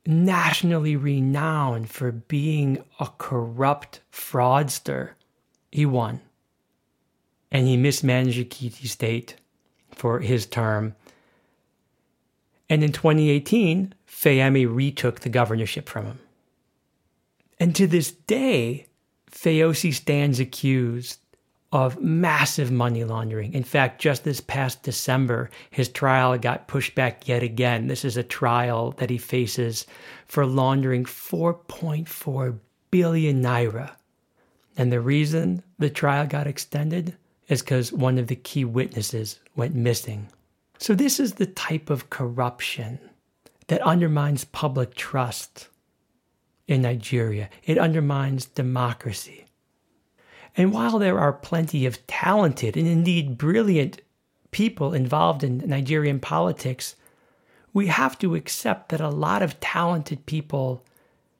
nationally 0.05 0.95
renowned 0.95 1.89
for 1.89 2.11
being 2.11 2.83
a 2.99 3.07
corrupt 3.17 4.01
fraudster. 4.11 5.11
He 5.71 5.85
won. 5.85 6.21
And 7.51 7.67
he 7.67 7.77
mismanaged 7.77 8.39
Ekiti 8.39 8.87
State 8.87 9.35
for 9.97 10.19
his 10.19 10.45
term. 10.45 10.95
And 12.69 12.83
in 12.83 12.91
2018, 12.91 13.93
Fayemi 14.07 14.65
retook 14.65 15.21
the 15.21 15.29
governorship 15.29 15.87
from 15.87 16.05
him. 16.05 16.19
And 17.59 17.75
to 17.75 17.87
this 17.87 18.11
day, 18.11 18.87
Fayosi 19.31 19.93
stands 19.93 20.39
accused 20.39 21.19
of 21.71 22.01
massive 22.01 22.71
money 22.71 23.03
laundering. 23.03 23.53
In 23.53 23.63
fact, 23.63 23.99
just 23.99 24.23
this 24.23 24.39
past 24.39 24.83
December, 24.83 25.49
his 25.69 25.89
trial 25.89 26.37
got 26.37 26.67
pushed 26.67 26.95
back 26.95 27.27
yet 27.27 27.43
again. 27.43 27.87
This 27.87 28.05
is 28.05 28.15
a 28.15 28.23
trial 28.23 28.91
that 28.97 29.09
he 29.09 29.17
faces 29.17 29.85
for 30.27 30.45
laundering 30.45 31.03
4.4 31.03 32.59
billion 32.89 33.43
naira. 33.43 33.91
And 34.77 34.91
the 34.91 35.01
reason 35.01 35.63
the 35.77 35.89
trial 35.89 36.25
got 36.25 36.47
extended 36.47 37.17
is 37.47 37.61
because 37.61 37.93
one 37.93 38.17
of 38.17 38.27
the 38.27 38.35
key 38.35 38.65
witnesses 38.65 39.39
went 39.55 39.75
missing. 39.75 40.27
So, 40.79 40.93
this 40.93 41.19
is 41.19 41.33
the 41.33 41.45
type 41.45 41.89
of 41.89 42.09
corruption 42.09 42.99
that 43.67 43.81
undermines 43.81 44.45
public 44.45 44.95
trust 44.95 45.69
in 46.67 46.81
Nigeria. 46.81 47.49
It 47.63 47.77
undermines 47.77 48.45
democracy. 48.45 49.45
And 50.55 50.73
while 50.73 50.99
there 50.99 51.19
are 51.19 51.33
plenty 51.33 51.85
of 51.85 52.05
talented 52.07 52.75
and 52.75 52.87
indeed 52.87 53.37
brilliant 53.37 54.01
people 54.51 54.93
involved 54.93 55.43
in 55.43 55.59
Nigerian 55.59 56.19
politics, 56.19 56.95
we 57.73 57.87
have 57.87 58.17
to 58.19 58.35
accept 58.35 58.89
that 58.89 59.01
a 59.01 59.09
lot 59.09 59.43
of 59.43 59.59
talented 59.59 60.25
people 60.25 60.83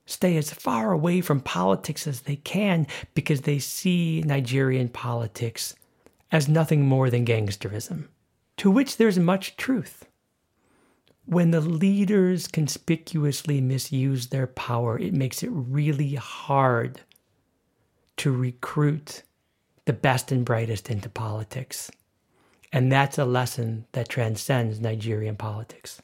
stay 0.05 0.37
as 0.37 0.53
far 0.53 0.91
away 0.91 1.19
from 1.21 1.41
politics 1.41 2.07
as 2.07 2.21
they 2.21 2.35
can 2.37 2.87
because 3.13 3.41
they 3.41 3.59
see 3.59 4.21
Nigerian 4.25 4.87
politics 4.87 5.75
as 6.31 6.47
nothing 6.47 6.85
more 6.85 7.09
than 7.09 7.25
gangsterism, 7.25 8.07
to 8.57 8.69
which 8.69 8.97
there's 8.97 9.19
much 9.19 9.55
truth. 9.57 10.05
When 11.25 11.51
the 11.51 11.61
leaders 11.61 12.47
conspicuously 12.47 13.59
misuse 13.61 14.27
their 14.27 14.47
power, 14.47 14.97
it 14.97 15.13
makes 15.13 15.43
it 15.43 15.49
really 15.51 16.15
hard 16.15 17.01
to 18.17 18.31
recruit 18.31 19.23
the 19.85 19.93
best 19.93 20.31
and 20.31 20.45
brightest 20.45 20.89
into 20.89 21.09
politics. 21.09 21.91
And 22.73 22.91
that's 22.91 23.17
a 23.17 23.25
lesson 23.25 23.85
that 23.93 24.09
transcends 24.09 24.79
Nigerian 24.79 25.35
politics. 25.35 26.01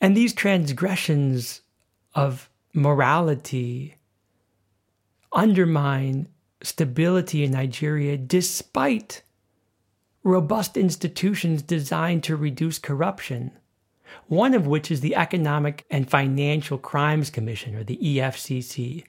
And 0.00 0.16
these 0.16 0.32
transgressions 0.32 1.60
of 2.14 2.48
morality 2.74 3.96
undermine 5.32 6.28
stability 6.62 7.44
in 7.44 7.50
Nigeria 7.52 8.16
despite 8.16 9.22
robust 10.24 10.76
institutions 10.76 11.62
designed 11.62 12.22
to 12.24 12.36
reduce 12.36 12.78
corruption, 12.78 13.50
one 14.28 14.54
of 14.54 14.66
which 14.66 14.90
is 14.90 15.00
the 15.00 15.16
Economic 15.16 15.84
and 15.90 16.08
Financial 16.08 16.78
Crimes 16.78 17.30
Commission, 17.30 17.74
or 17.74 17.82
the 17.84 17.98
EFCC, 17.98 19.04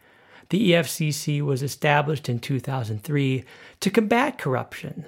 The 0.49 0.71
EFCC 0.71 1.41
was 1.41 1.63
established 1.63 2.29
in 2.29 2.39
2003 2.39 3.43
to 3.79 3.89
combat 3.89 4.37
corruption, 4.37 5.07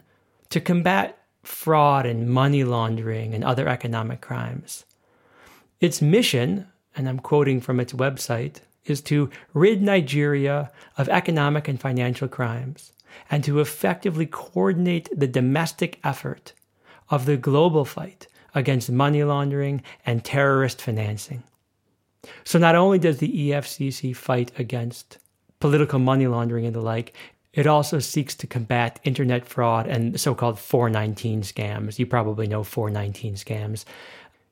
to 0.50 0.60
combat 0.60 1.18
fraud 1.44 2.06
and 2.06 2.30
money 2.30 2.64
laundering 2.64 3.34
and 3.36 3.44
other 3.44 3.68
economic 3.68 4.22
crimes. 4.22 4.86
Its 5.80 6.02
mission, 6.02 6.68
and 6.96 7.08
I'm 7.08 7.20
quoting 7.20 7.62
from 7.62 7.80
its 7.80 7.94
website, 7.94 8.62
is 8.86 9.02
to 9.02 9.30
rid 9.54 9.82
Nigeria 9.82 10.72
of 10.98 11.10
economic 11.10 11.68
and 11.68 11.80
financial 11.80 12.28
crimes 12.28 12.92
and 13.30 13.44
to 13.44 13.60
effectively 13.60 14.26
coordinate 14.26 15.10
the 15.18 15.28
domestic 15.28 16.00
effort 16.04 16.54
of 17.10 17.26
the 17.26 17.38
global 17.38 17.86
fight 17.86 18.28
against 18.54 18.92
money 18.92 19.24
laundering 19.24 19.84
and 20.06 20.24
terrorist 20.24 20.82
financing. 20.82 21.44
So, 22.44 22.58
not 22.58 22.76
only 22.76 22.98
does 22.98 23.20
the 23.20 23.50
EFCC 23.50 24.16
fight 24.16 24.52
against 24.58 25.20
political 25.60 26.00
money 26.00 26.26
laundering 26.28 26.66
and 26.66 26.76
the 26.76 26.82
like, 26.82 27.14
it 27.54 27.68
also 27.68 28.00
seeks 28.00 28.36
to 28.36 28.48
combat 28.48 29.00
internet 29.04 29.46
fraud 29.46 29.88
and 29.88 30.20
so 30.20 30.36
called 30.36 30.60
419 30.60 31.42
scams. 31.42 31.98
You 31.98 32.06
probably 32.06 32.48
know 32.48 32.64
419 32.64 33.36
scams. 33.36 33.86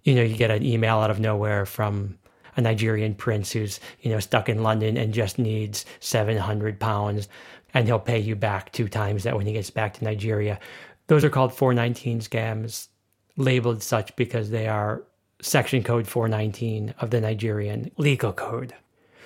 You 0.03 0.15
know, 0.15 0.21
you 0.21 0.37
get 0.37 0.51
an 0.51 0.63
email 0.63 0.99
out 0.99 1.11
of 1.11 1.19
nowhere 1.19 1.65
from 1.65 2.17
a 2.55 2.61
Nigerian 2.61 3.15
prince 3.15 3.51
who's, 3.51 3.79
you 4.01 4.11
know, 4.11 4.19
stuck 4.19 4.49
in 4.49 4.63
London 4.63 4.97
and 4.97 5.13
just 5.13 5.39
needs 5.39 5.85
700 5.99 6.79
pounds 6.79 7.27
and 7.73 7.87
he'll 7.87 7.99
pay 7.99 8.19
you 8.19 8.35
back 8.35 8.71
two 8.71 8.87
times 8.87 9.23
that 9.23 9.35
when 9.35 9.47
he 9.47 9.53
gets 9.53 9.69
back 9.69 9.93
to 9.95 10.03
Nigeria. 10.03 10.59
Those 11.07 11.23
are 11.23 11.29
called 11.29 11.53
419 11.53 12.21
scams, 12.21 12.87
labeled 13.35 13.81
such 13.81 14.15
because 14.15 14.51
they 14.51 14.67
are 14.67 15.03
section 15.41 15.83
code 15.83 16.07
419 16.07 16.93
of 16.99 17.09
the 17.09 17.19
Nigerian 17.19 17.91
legal 17.97 18.31
code. 18.31 18.73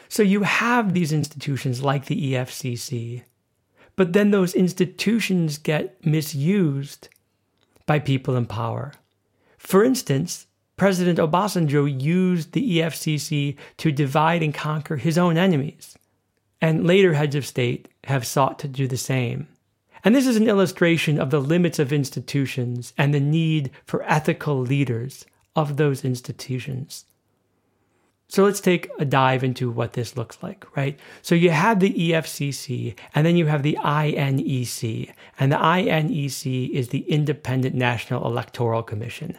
So 0.09 0.23
you 0.23 0.43
have 0.43 0.93
these 0.93 1.11
institutions 1.11 1.83
like 1.83 2.05
the 2.05 2.33
EFCC, 2.33 3.23
but 3.95 4.13
then 4.13 4.31
those 4.31 4.55
institutions 4.55 5.57
get 5.57 6.05
misused 6.05 7.09
by 7.85 7.99
people 7.99 8.35
in 8.35 8.45
power. 8.45 8.93
For 9.57 9.83
instance, 9.83 10.47
President 10.77 11.17
Obasanjo 11.17 12.01
used 12.01 12.51
the 12.53 12.77
EFCC 12.77 13.57
to 13.77 13.91
divide 13.91 14.43
and 14.43 14.53
conquer 14.53 14.97
his 14.97 15.17
own 15.17 15.35
enemies, 15.35 15.97
and 16.61 16.85
later 16.85 17.13
heads 17.13 17.35
of 17.35 17.45
state 17.45 17.87
have 18.05 18.25
sought 18.25 18.59
to 18.59 18.67
do 18.67 18.87
the 18.87 18.97
same. 18.97 19.47
And 20.03 20.15
this 20.15 20.27
is 20.27 20.37
an 20.37 20.47
illustration 20.47 21.19
of 21.19 21.31
the 21.31 21.41
limits 21.41 21.79
of 21.79 21.91
institutions 21.91 22.93
and 22.97 23.13
the 23.13 23.19
need 23.19 23.71
for 23.85 24.03
ethical 24.03 24.59
leaders 24.59 25.25
of 25.55 25.77
those 25.77 26.05
institutions. 26.05 27.05
So 28.29 28.43
let's 28.43 28.59
take 28.59 28.89
a 28.99 29.05
dive 29.05 29.43
into 29.43 29.71
what 29.71 29.93
this 29.93 30.15
looks 30.17 30.37
like, 30.43 30.65
right? 30.75 30.99
So 31.21 31.33
you 31.33 31.49
have 31.49 31.79
the 31.79 31.93
EFCC 31.93 32.95
and 33.15 33.25
then 33.25 33.37
you 33.37 33.45
have 33.45 33.63
the 33.63 33.77
INEC. 33.81 35.13
And 35.39 35.51
the 35.51 35.57
INEC 35.57 36.69
is 36.69 36.89
the 36.89 37.09
Independent 37.09 37.73
National 37.73 38.27
Electoral 38.27 38.83
Commission. 38.83 39.37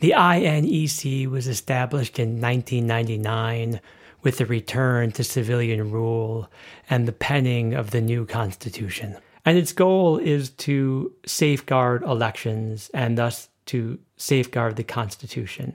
The 0.00 0.14
INEC 0.16 1.26
was 1.28 1.48
established 1.48 2.18
in 2.18 2.40
1999 2.40 3.80
with 4.22 4.38
the 4.38 4.46
return 4.46 5.12
to 5.12 5.24
civilian 5.24 5.90
rule 5.90 6.48
and 6.88 7.06
the 7.06 7.12
penning 7.12 7.74
of 7.74 7.90
the 7.90 8.00
new 8.00 8.24
constitution. 8.26 9.16
And 9.44 9.58
its 9.58 9.72
goal 9.72 10.18
is 10.18 10.50
to 10.50 11.12
safeguard 11.26 12.02
elections 12.02 12.90
and 12.94 13.16
thus 13.18 13.48
to 13.66 13.98
safeguard 14.16 14.76
the 14.76 14.84
constitution. 14.84 15.74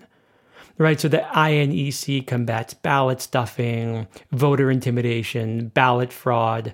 Right, 0.78 1.00
so 1.00 1.08
the 1.08 1.26
INEC 1.36 2.26
combats 2.26 2.74
ballot 2.74 3.22
stuffing, 3.22 4.08
voter 4.32 4.72
intimidation, 4.72 5.68
ballot 5.68 6.12
fraud, 6.12 6.74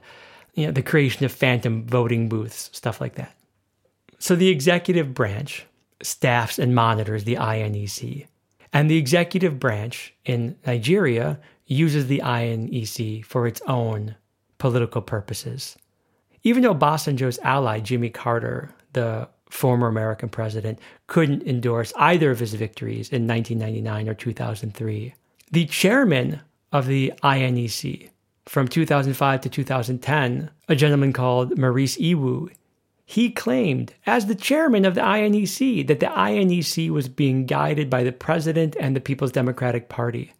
you 0.53 0.65
know, 0.65 0.71
the 0.71 0.81
creation 0.81 1.25
of 1.25 1.31
phantom 1.31 1.85
voting 1.85 2.29
booths, 2.29 2.69
stuff 2.73 3.01
like 3.01 3.15
that. 3.15 3.35
So 4.17 4.35
the 4.35 4.49
executive 4.49 5.13
branch, 5.13 5.65
staffs 6.01 6.59
and 6.59 6.75
monitors 6.75 7.23
the 7.23 7.35
INEC. 7.35 8.27
And 8.71 8.89
the 8.89 8.97
executive 8.97 9.59
branch 9.59 10.13
in 10.25 10.55
Nigeria 10.65 11.39
uses 11.65 12.07
the 12.07 12.21
INEC 12.23 13.25
for 13.25 13.47
its 13.47 13.61
own 13.67 14.15
political 14.57 15.01
purposes. 15.01 15.77
Even 16.43 16.63
though 16.63 16.73
Obasanjo's 16.73 17.39
ally, 17.43 17.79
Jimmy 17.79 18.09
Carter, 18.09 18.69
the 18.93 19.27
former 19.49 19.87
American 19.87 20.29
president, 20.29 20.79
couldn't 21.07 21.43
endorse 21.43 21.91
either 21.97 22.31
of 22.31 22.39
his 22.39 22.53
victories 22.53 23.09
in 23.09 23.27
1999 23.27 24.09
or 24.09 24.13
2003, 24.13 25.13
the 25.51 25.65
chairman 25.65 26.39
of 26.71 26.85
the 26.85 27.11
INEC 27.23 28.09
from 28.45 28.67
2005 28.67 29.41
to 29.41 29.49
2010, 29.49 30.49
a 30.67 30.75
gentleman 30.75 31.13
called 31.13 31.57
Maurice 31.57 31.97
Iwu, 31.97 32.49
he 33.09 33.31
claimed, 33.31 33.95
as 34.05 34.27
the 34.27 34.35
chairman 34.35 34.85
of 34.85 34.93
the 34.93 35.01
INEC, 35.01 35.87
that 35.87 35.99
the 35.99 36.05
INEC 36.05 36.91
was 36.91 37.09
being 37.09 37.47
guided 37.47 37.89
by 37.89 38.03
the 38.03 38.11
president 38.11 38.75
and 38.79 38.95
the 38.95 39.01
People's 39.01 39.31
Democratic 39.31 39.89
Party. 39.89 40.31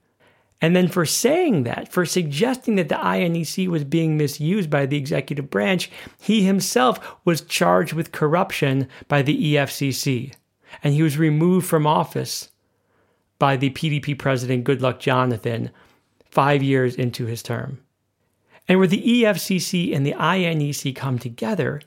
And 0.62 0.76
then 0.76 0.88
for 0.88 1.04
saying 1.04 1.64
that, 1.64 1.92
for 1.92 2.06
suggesting 2.06 2.76
that 2.76 2.88
the 2.88 2.94
INEC 2.94 3.68
was 3.70 3.84
being 3.84 4.18
misused 4.18 4.70
by 4.70 4.86
the 4.86 4.98
executive 4.98 5.50
branch, 5.50 5.90
he 6.20 6.44
himself 6.44 7.18
was 7.26 7.42
charged 7.42 7.94
with 7.94 8.12
corruption 8.12 8.88
by 9.08 9.24
the 9.24 9.56
EFCC. 9.56 10.36
And 10.84 10.94
he 10.94 11.02
was 11.02 11.18
removed 11.18 11.66
from 11.66 11.88
office 11.88 12.50
by 13.40 13.58
the 13.58 13.72
PDP 13.72 14.16
president, 14.16 14.64
Goodluck 14.64 15.00
Jonathan, 15.00 15.72
five 16.24 16.62
years 16.62 16.94
into 16.94 17.26
his 17.26 17.42
term. 17.42 17.80
And 18.68 18.78
where 18.78 18.88
the 18.88 19.24
EFCC 19.24 19.96
and 19.96 20.06
the 20.06 20.14
INEC 20.14 20.96
come 20.96 21.18
together 21.18 21.82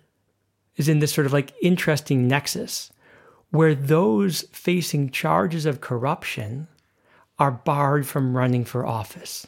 is 0.77 0.89
in 0.89 0.99
this 0.99 1.13
sort 1.13 1.27
of 1.27 1.33
like 1.33 1.55
interesting 1.63 2.27
nexus 2.27 2.91
where 3.51 3.75
those 3.75 4.43
facing 4.53 5.11
charges 5.11 5.67
of 5.67 5.81
corruption 5.81 6.69
are 7.39 7.51
barred 7.51 8.07
from 8.07 8.37
running 8.37 8.65
for 8.65 8.87
office. 8.87 9.47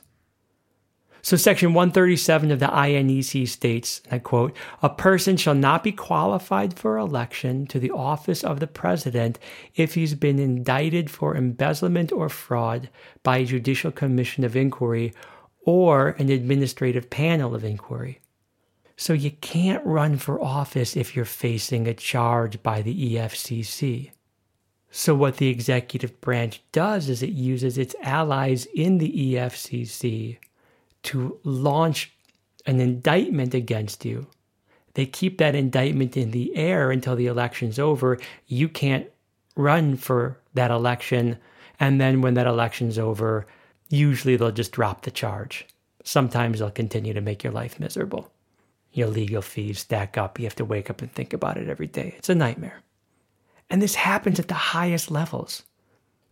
So, 1.23 1.39
Section 1.39 1.73
137 1.73 2.51
of 2.51 2.61
the 2.61 2.67
INEC 2.67 3.49
states, 3.49 4.03
and 4.05 4.13
I 4.13 4.19
quote, 4.19 4.55
a 4.83 4.91
person 4.91 5.39
shall 5.39 5.55
not 5.55 5.83
be 5.83 5.91
qualified 5.91 6.79
for 6.79 6.99
election 6.99 7.67
to 7.69 7.79
the 7.79 7.93
office 7.93 8.45
of 8.45 8.61
the 8.61 8.67
president 8.67 9.39
if 9.75 9.95
he's 9.95 10.15
been 10.15 10.39
indicted 10.39 11.11
for 11.11 11.35
embezzlement 11.35 12.13
or 12.13 12.29
fraud 12.29 12.91
by 13.23 13.39
a 13.39 13.47
judicial 13.47 13.91
commission 13.91 14.45
of 14.45 14.55
inquiry 14.55 15.15
or 15.65 16.11
an 16.19 16.29
administrative 16.29 17.09
panel 17.09 17.55
of 17.55 17.65
inquiry. 17.65 18.21
So 18.97 19.13
you 19.13 19.33
can't 19.33 19.85
run 19.85 20.19
for 20.19 20.41
office 20.41 20.97
if 20.97 21.17
you're 21.17 21.25
facing 21.25 21.87
a 21.87 21.95
charge 21.95 22.63
by 22.63 22.83
the 22.83 23.15
EFCC. 23.15 24.11
So, 24.91 25.17
what 25.17 25.39
the 25.39 25.49
executive 25.49 26.21
branch 26.21 26.63
does 26.71 27.09
is 27.09 27.21
it 27.21 27.31
uses 27.31 27.77
its 27.77 27.97
allies 28.01 28.67
in 28.67 28.99
the 28.99 29.35
EFCC 29.35 30.39
to 31.05 31.41
launch 31.43 32.13
an 32.67 32.81
indictment 32.81 33.55
against 33.55 34.05
you. 34.05 34.29
They 34.95 35.07
keep 35.07 35.39
that 35.39 35.57
indictment 35.57 36.17
in 36.17 36.31
the 36.31 36.55
air 36.55 36.93
until 36.93 37.17
the 37.17 37.27
election's 37.27 37.81
over. 37.81 38.19
You 38.47 38.69
can't 38.69 39.11
run 39.57 39.97
for 39.97 40.39
that 40.55 40.71
election. 40.71 41.39
And 41.81 42.01
then, 42.01 42.21
when 42.21 42.35
that 42.35 42.47
election's 42.47 42.97
over, 42.97 43.49
usually 43.89 44.37
they'll 44.37 44.53
just 44.53 44.71
drop 44.71 45.03
the 45.03 45.11
charge. 45.11 45.67
Sometimes 46.05 46.61
they'll 46.61 46.71
continue 46.71 47.13
to 47.13 47.21
make 47.21 47.43
your 47.43 47.53
life 47.53 47.81
miserable 47.81 48.31
your 48.95 49.09
legal 49.09 49.43
fees 49.43 49.81
stack 49.81 50.17
up. 50.17 50.39
You 50.39 50.47
have 50.47 50.55
to 50.57 50.65
wake 50.65 50.89
up 50.89 51.03
and 51.03 51.13
think 51.13 51.33
about 51.33 51.57
it 51.57 51.69
every 51.69 51.89
day. 51.89 52.15
It's 52.17 52.29
a 52.29 52.35
nightmare. 52.35 52.81
And 53.69 53.83
this 53.83 53.95
happens 53.95 54.39
at 54.39 54.49
the 54.49 54.55
highest 54.55 55.11
levels. 55.11 55.65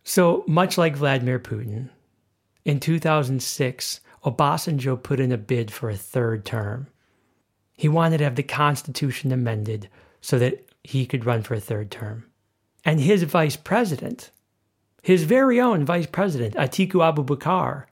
So, 0.03 0.43
much 0.47 0.77
like 0.77 0.95
Vladimir 0.95 1.39
Putin, 1.39 1.89
in 2.65 2.79
2006, 2.79 3.99
Obasanjo 4.25 5.01
put 5.01 5.19
in 5.19 5.31
a 5.31 5.37
bid 5.37 5.71
for 5.71 5.89
a 5.89 5.97
third 5.97 6.45
term. 6.45 6.87
He 7.75 7.89
wanted 7.89 8.19
to 8.19 8.23
have 8.23 8.35
the 8.35 8.43
Constitution 8.43 9.31
amended 9.31 9.89
so 10.21 10.39
that 10.39 10.69
he 10.83 11.05
could 11.05 11.25
run 11.25 11.41
for 11.41 11.55
a 11.55 11.59
third 11.59 11.91
term. 11.91 12.25
And 12.85 12.99
his 12.99 13.23
vice 13.23 13.55
president, 13.55 14.31
his 15.01 15.23
very 15.23 15.59
own 15.59 15.85
vice 15.85 16.07
president, 16.07 16.55
Atiku 16.55 17.01
Abubakar, 17.01 17.85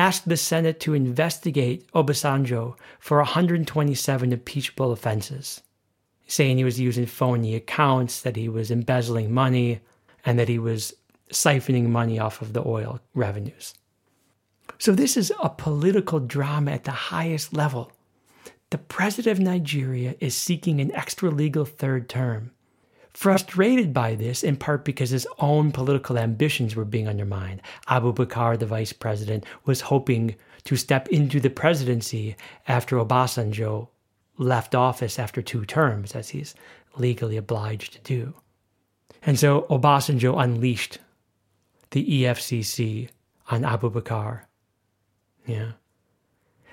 asked 0.00 0.26
the 0.28 0.36
Senate 0.36 0.80
to 0.80 0.94
investigate 0.94 1.86
Obasanjo 1.92 2.74
for 2.98 3.18
127 3.18 4.32
impeachable 4.32 4.92
offenses, 4.92 5.60
saying 6.26 6.56
he 6.56 6.64
was 6.64 6.80
using 6.80 7.04
phony 7.04 7.54
accounts, 7.54 8.22
that 8.22 8.36
he 8.36 8.48
was 8.48 8.70
embezzling 8.70 9.30
money, 9.30 9.80
and 10.24 10.38
that 10.38 10.48
he 10.48 10.58
was 10.58 10.94
siphoning 11.30 11.88
money 11.88 12.18
off 12.18 12.40
of 12.40 12.54
the 12.54 12.66
oil 12.66 12.98
revenues. 13.14 13.74
So, 14.78 14.92
this 14.92 15.16
is 15.18 15.32
a 15.42 15.50
political 15.50 16.18
drama 16.18 16.70
at 16.72 16.84
the 16.84 16.90
highest 17.12 17.52
level. 17.52 17.92
The 18.70 18.78
president 18.78 19.38
of 19.38 19.44
Nigeria 19.44 20.14
is 20.20 20.34
seeking 20.34 20.80
an 20.80 20.94
extra 20.94 21.30
legal 21.30 21.66
third 21.66 22.08
term 22.08 22.52
frustrated 23.12 23.92
by 23.92 24.14
this 24.14 24.42
in 24.42 24.56
part 24.56 24.84
because 24.84 25.10
his 25.10 25.26
own 25.38 25.72
political 25.72 26.18
ambitions 26.18 26.76
were 26.76 26.84
being 26.84 27.08
undermined. 27.08 27.60
Abubakar, 27.88 28.58
the 28.58 28.66
vice 28.66 28.92
president, 28.92 29.44
was 29.64 29.80
hoping 29.80 30.36
to 30.64 30.76
step 30.76 31.08
into 31.08 31.40
the 31.40 31.50
presidency 31.50 32.36
after 32.68 32.96
Obasanjo 32.96 33.88
left 34.38 34.74
office 34.74 35.18
after 35.18 35.42
two 35.42 35.64
terms, 35.64 36.14
as 36.14 36.30
he's 36.30 36.54
legally 36.96 37.36
obliged 37.36 37.92
to 37.92 38.00
do. 38.00 38.34
And 39.22 39.38
so 39.38 39.62
Obasanjo 39.70 40.42
unleashed 40.42 40.98
the 41.90 42.22
EFCC 42.22 43.08
on 43.50 43.62
Abubakar. 43.62 44.42
Yeah. 45.46 45.72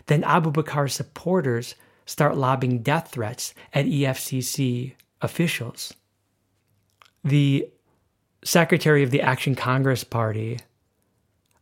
Then 0.06 0.24
Abubakar's 0.24 0.94
supporters 0.94 1.76
start 2.06 2.38
lobbing 2.38 2.80
death 2.80 3.10
threats 3.12 3.54
at 3.74 3.86
EFCC 3.86 4.94
officials. 5.22 5.94
The 7.28 7.68
secretary 8.46 9.04
of 9.04 9.12
the 9.12 9.20
Action 9.20 9.54
Congress 9.54 10.06
Party, 10.06 10.60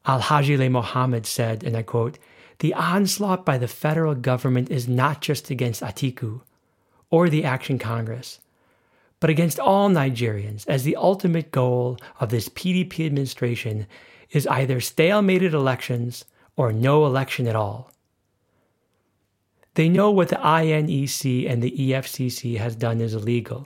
Alhaji 0.06 0.60
Lai 0.60 0.70
Mohammed, 0.70 1.26
said, 1.26 1.64
and 1.64 1.76
I 1.76 1.82
quote, 1.82 2.20
The 2.60 2.76
onslaught 2.76 3.48
by 3.48 3.58
the 3.58 3.68
federal 3.68 4.14
government 4.14 4.70
is 4.70 4.88
not 4.88 5.22
just 5.22 5.50
against 5.50 5.82
Atiku 5.82 6.42
or 7.10 7.30
the 7.30 7.44
Action 7.44 7.80
Congress, 7.80 8.42
but 9.20 9.32
against 9.32 9.60
all 9.60 9.90
Nigerians, 9.90 10.68
as 10.68 10.84
the 10.84 10.98
ultimate 10.98 11.50
goal 11.50 11.98
of 12.20 12.30
this 12.30 12.48
PDP 12.48 13.08
administration 13.08 13.88
is 14.30 14.46
either 14.46 14.80
stalemated 14.80 15.54
elections 15.54 16.26
or 16.56 16.72
no 16.72 17.08
election 17.08 17.48
at 17.48 17.56
all. 17.56 17.92
They 19.74 19.90
know 19.90 20.12
what 20.12 20.30
the 20.30 20.36
INEC 20.36 21.50
and 21.50 21.64
the 21.64 21.72
EFCC 21.72 22.60
has 22.60 22.76
done 22.76 23.02
is 23.02 23.16
illegal. 23.16 23.66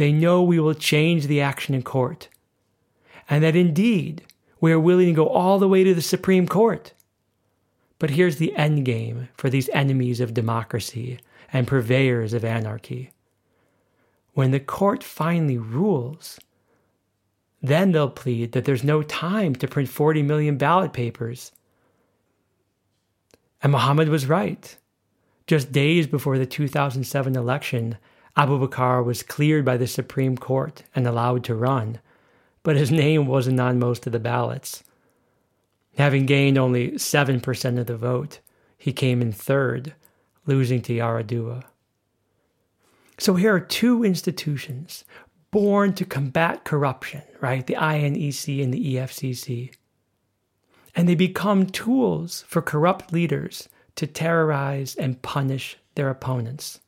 They 0.00 0.12
know 0.12 0.42
we 0.42 0.58
will 0.58 0.72
change 0.72 1.26
the 1.26 1.42
action 1.42 1.74
in 1.74 1.82
court, 1.82 2.28
and 3.28 3.44
that 3.44 3.54
indeed 3.54 4.24
we 4.58 4.72
are 4.72 4.80
willing 4.80 5.08
to 5.08 5.12
go 5.12 5.28
all 5.28 5.58
the 5.58 5.68
way 5.68 5.84
to 5.84 5.92
the 5.92 6.00
Supreme 6.00 6.48
Court. 6.48 6.94
But 7.98 8.08
here's 8.08 8.36
the 8.36 8.56
end 8.56 8.86
game 8.86 9.28
for 9.34 9.50
these 9.50 9.68
enemies 9.74 10.18
of 10.18 10.32
democracy 10.32 11.18
and 11.52 11.68
purveyors 11.68 12.32
of 12.32 12.46
anarchy. 12.46 13.10
When 14.32 14.52
the 14.52 14.58
court 14.58 15.04
finally 15.04 15.58
rules, 15.58 16.40
then 17.60 17.92
they'll 17.92 18.08
plead 18.08 18.52
that 18.52 18.64
there's 18.64 18.82
no 18.82 19.02
time 19.02 19.54
to 19.56 19.68
print 19.68 19.90
40 19.90 20.22
million 20.22 20.56
ballot 20.56 20.94
papers. 20.94 21.52
And 23.62 23.70
Muhammad 23.70 24.08
was 24.08 24.24
right. 24.24 24.78
Just 25.46 25.72
days 25.72 26.06
before 26.06 26.38
the 26.38 26.46
2007 26.46 27.36
election, 27.36 27.98
Abubakar 28.36 29.04
was 29.04 29.22
cleared 29.22 29.64
by 29.64 29.76
the 29.76 29.86
Supreme 29.86 30.36
Court 30.36 30.84
and 30.94 31.06
allowed 31.06 31.44
to 31.44 31.54
run, 31.54 32.00
but 32.62 32.76
his 32.76 32.90
name 32.90 33.26
wasn't 33.26 33.60
on 33.60 33.78
most 33.78 34.06
of 34.06 34.12
the 34.12 34.20
ballots. 34.20 34.84
Having 35.96 36.26
gained 36.26 36.58
only 36.58 36.92
7% 36.92 37.78
of 37.78 37.86
the 37.86 37.96
vote, 37.96 38.40
he 38.78 38.92
came 38.92 39.20
in 39.20 39.32
third, 39.32 39.94
losing 40.46 40.80
to 40.82 40.94
Yar'Adua. 40.94 41.64
So 43.18 43.34
here 43.34 43.54
are 43.54 43.60
two 43.60 44.02
institutions 44.04 45.04
born 45.50 45.92
to 45.94 46.04
combat 46.04 46.64
corruption, 46.64 47.22
right? 47.40 47.66
The 47.66 47.74
INEC 47.74 48.62
and 48.62 48.72
the 48.72 48.94
EFCC. 48.94 49.74
And 50.94 51.08
they 51.08 51.14
become 51.14 51.66
tools 51.66 52.44
for 52.48 52.62
corrupt 52.62 53.12
leaders 53.12 53.68
to 53.96 54.06
terrorize 54.06 54.94
and 54.94 55.20
punish 55.20 55.76
their 55.96 56.08
opponents. 56.08 56.80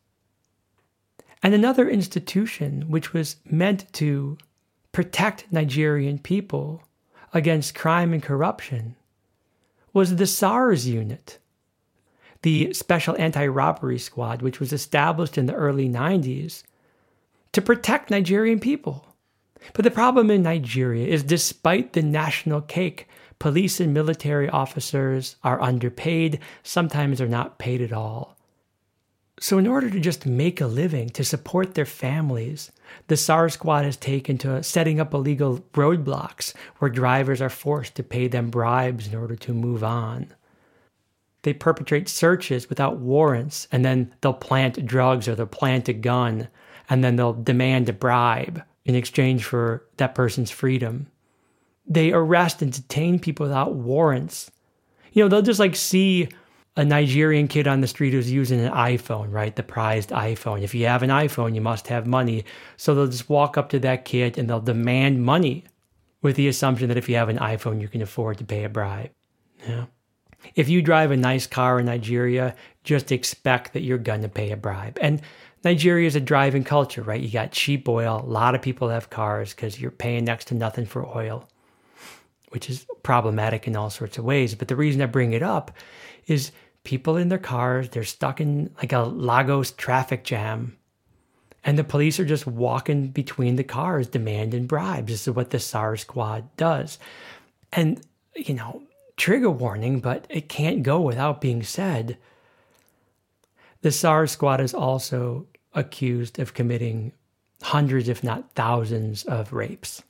And 1.43 1.55
another 1.55 1.89
institution 1.89 2.89
which 2.89 3.13
was 3.13 3.37
meant 3.45 3.93
to 3.95 4.39
protect 4.93 5.51
Nigerian 5.51 6.19
people 6.19 6.83
against 7.35 7.75
crime 7.75 8.13
and 8.13 8.23
corruption 8.23 8.95
was 9.93 10.17
the 10.17 10.27
SARS 10.27 10.87
unit, 10.87 11.39
the 12.43 12.73
Special 12.73 13.17
Anti 13.19 13.47
Robbery 13.47 13.99
Squad, 13.99 14.43
which 14.43 14.61
was 14.61 14.73
established 14.73 15.37
in 15.37 15.47
the 15.47 15.55
early 15.55 15.89
90s 15.89 16.63
to 17.53 17.61
protect 17.61 18.11
Nigerian 18.11 18.61
people. 18.61 19.07
But 19.75 19.85
the 19.85 19.91
problem 19.91 20.31
in 20.31 20.43
Nigeria 20.43 21.07
is 21.07 21.23
despite 21.23 21.93
the 21.93 22.03
national 22.03 22.63
cake, 22.63 23.09
police 23.39 23.81
and 23.81 23.93
military 23.93 24.49
officers 24.49 25.37
are 25.43 25.61
underpaid, 25.61 26.41
sometimes 26.63 27.19
they're 27.19 27.29
not 27.29 27.59
paid 27.59 27.81
at 27.81 27.93
all. 27.93 28.37
So, 29.43 29.59
in 29.59 29.67
order 29.67 29.91
to 29.91 29.99
just 29.99 30.25
make 30.25 30.61
a 30.61 30.69
living, 30.69 31.09
to 31.11 31.25
support 31.25 31.75
their 31.75 31.85
families, 31.85 32.71
the 33.09 33.17
SARS 33.17 33.55
squad 33.55 33.85
has 33.85 33.97
taken 33.97 34.39
to 34.39 34.63
setting 34.63 35.01
up 35.01 35.13
illegal 35.13 35.65
roadblocks 35.75 36.55
where 36.79 36.89
drivers 36.89 37.43
are 37.43 37.49
forced 37.49 37.97
to 37.97 38.05
pay 38.05 38.29
them 38.29 38.51
bribes 38.51 39.09
in 39.09 39.17
order 39.17 39.35
to 39.35 39.53
move 39.53 39.83
on. 39.83 40.33
They 41.43 41.55
perpetrate 41.55 42.09
searches 42.09 42.69
without 42.69 42.99
warrants, 42.99 43.67
and 43.73 43.85
then 43.85 44.15
they'll 44.21 44.33
plant 44.33 44.87
drugs 44.87 45.27
or 45.27 45.35
they'll 45.35 45.47
plant 45.47 45.89
a 45.89 45.93
gun, 45.93 46.47
and 46.89 47.03
then 47.03 47.17
they'll 47.17 47.33
demand 47.33 47.89
a 47.89 47.93
bribe 47.93 48.63
in 48.85 48.95
exchange 48.95 49.43
for 49.43 49.85
that 49.97 50.15
person's 50.15 50.53
freedom. 50.53 51.09
They 51.85 52.13
arrest 52.13 52.63
and 52.63 52.73
detain 52.73 53.19
people 53.19 53.47
without 53.47 53.75
warrants. 53.75 54.53
You 55.11 55.25
know, 55.25 55.29
they'll 55.29 55.43
just 55.43 55.59
like 55.59 55.75
see 55.75 56.29
a 56.77 56.85
Nigerian 56.85 57.49
kid 57.49 57.69
on 57.69 57.81
the 57.81 57.87
street 57.87 58.13
who's 58.13 58.31
using 58.31 58.61
an 58.61 58.73
iPhone, 58.73 59.31
right? 59.31 59.55
The 59.55 59.63
prized 59.63 60.11
iPhone. 60.11 60.63
If 60.63 60.75
you 60.75 60.87
have 60.87 61.03
an 61.03 61.11
iPhone, 61.11 61.55
you 61.55 61.61
must 61.61 61.89
have 61.89 62.07
money. 62.07 62.45
So 62.77 62.95
they'll 62.95 63.09
just 63.09 63.29
walk 63.29 63.59
up 63.59 63.69
to 63.71 63.79
that 63.81 64.05
kid 64.05 64.39
and 64.39 64.49
they'll 64.49 64.61
demand 64.61 65.23
money 65.23 65.65
with 66.23 66.37
the 66.37 66.49
assumption 66.49 66.89
that 66.89 66.97
if 66.97 67.09
you 67.09 67.17
have 67.17 67.29
an 67.29 67.39
iPhone, 67.39 67.81
you 67.81 67.89
can 67.89 68.01
afford 68.01 68.39
to 68.39 68.45
pay 68.45 68.65
a 68.65 68.69
bribe. 68.71 69.11
Yeah. 69.69 69.87
If 70.55 70.69
you 70.69 70.83
drive 70.83 71.11
a 71.11 71.17
nice 71.17 71.47
car 71.47 71.79
in 71.79 71.87
Nigeria, 71.87 72.55
just 72.85 73.13
expect 73.13 73.75
that 73.75 73.83
you're 73.83 73.99
going 73.99 74.23
to 74.23 74.29
pay 74.29 74.51
a 74.51 74.57
bribe. 74.57 74.99
And 75.01 75.21
Nigeria 75.65 76.07
is 76.07 76.17
a 76.17 76.21
driving 76.21 76.65
culture, 76.65 77.03
right? 77.03 77.21
You 77.21 77.31
got 77.31 77.53
cheap 77.53 77.89
oil. 77.89 78.21
A 78.25 78.27
lot 78.27 78.55
of 78.55 78.63
people 78.63 78.89
have 78.89 79.11
cars 79.11 79.55
because 79.55 79.81
you're 79.81 79.91
paying 79.91 80.25
next 80.25 80.47
to 80.47 80.55
nothing 80.55 80.87
for 80.87 81.07
oil, 81.07 81.49
which 82.49 82.69
is 82.69 82.87
problematic 83.03 83.69
in 83.69 83.77
all 83.77 83.91
sorts 83.91 84.19
of 84.19 84.25
ways. 84.25 84.55
But 84.55 84.69
the 84.69 84.77
reason 84.77 85.03
I 85.03 85.07
bring 85.07 85.33
it 85.33 85.43
up 85.43 85.71
is 86.27 86.51
people 86.85 87.17
in 87.17 87.29
their 87.29 87.39
cars, 87.39 87.89
they're 87.89 88.05
stuck 88.05 88.41
in 88.41 88.75
like 88.77 88.93
a 88.93 89.01
Lagos 89.01 89.71
traffic 89.73 90.25
jam. 90.25 90.77
And 91.65 91.79
the 91.79 91.85
police 91.85 92.19
are 92.19 92.25
just 92.25 92.47
walking 92.47 93.09
between 93.09 93.57
the 93.57 93.65
cars 93.65 94.09
demanding 94.09 94.67
bribes. 94.67 95.13
This 95.13 95.29
is 95.29 95.35
what 95.35 95.51
the 95.51 95.61
SARS 95.61 96.01
squad 96.01 96.57
does. 96.57 96.99
And, 97.73 98.01
you 98.35 98.55
know, 98.55 98.83
trigger 99.17 99.51
warning, 99.51 100.01
but 100.01 100.27
it 100.29 100.49
can't 100.49 100.83
go 100.83 101.01
without 101.01 101.41
being 101.41 101.63
said. 101.63 102.19
The 103.83 103.93
SARS 103.93 104.33
squad 104.33 104.61
is 104.61 104.75
also 104.75 105.47
accused 105.73 106.41
of 106.41 106.55
committing 106.55 107.13
hundreds, 107.63 108.09
if 108.09 108.25
not 108.25 108.55
thousands, 108.55 109.25
of 109.25 109.53
rapes. 109.53 110.03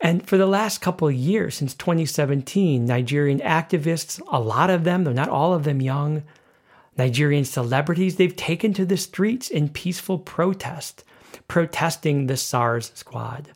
And 0.00 0.26
for 0.26 0.36
the 0.36 0.46
last 0.46 0.80
couple 0.80 1.08
of 1.08 1.14
years, 1.14 1.54
since 1.54 1.74
2017, 1.74 2.84
Nigerian 2.84 3.40
activists, 3.40 4.20
a 4.30 4.40
lot 4.40 4.70
of 4.70 4.84
them, 4.84 5.04
though 5.04 5.12
not 5.12 5.28
all 5.28 5.54
of 5.54 5.64
them 5.64 5.80
young, 5.80 6.22
Nigerian 6.98 7.44
celebrities, 7.44 8.16
they've 8.16 8.36
taken 8.36 8.72
to 8.74 8.84
the 8.84 8.96
streets 8.96 9.48
in 9.48 9.68
peaceful 9.68 10.18
protest, 10.18 11.04
protesting 11.48 12.26
the 12.26 12.36
SARS 12.36 12.92
squad. 12.94 13.50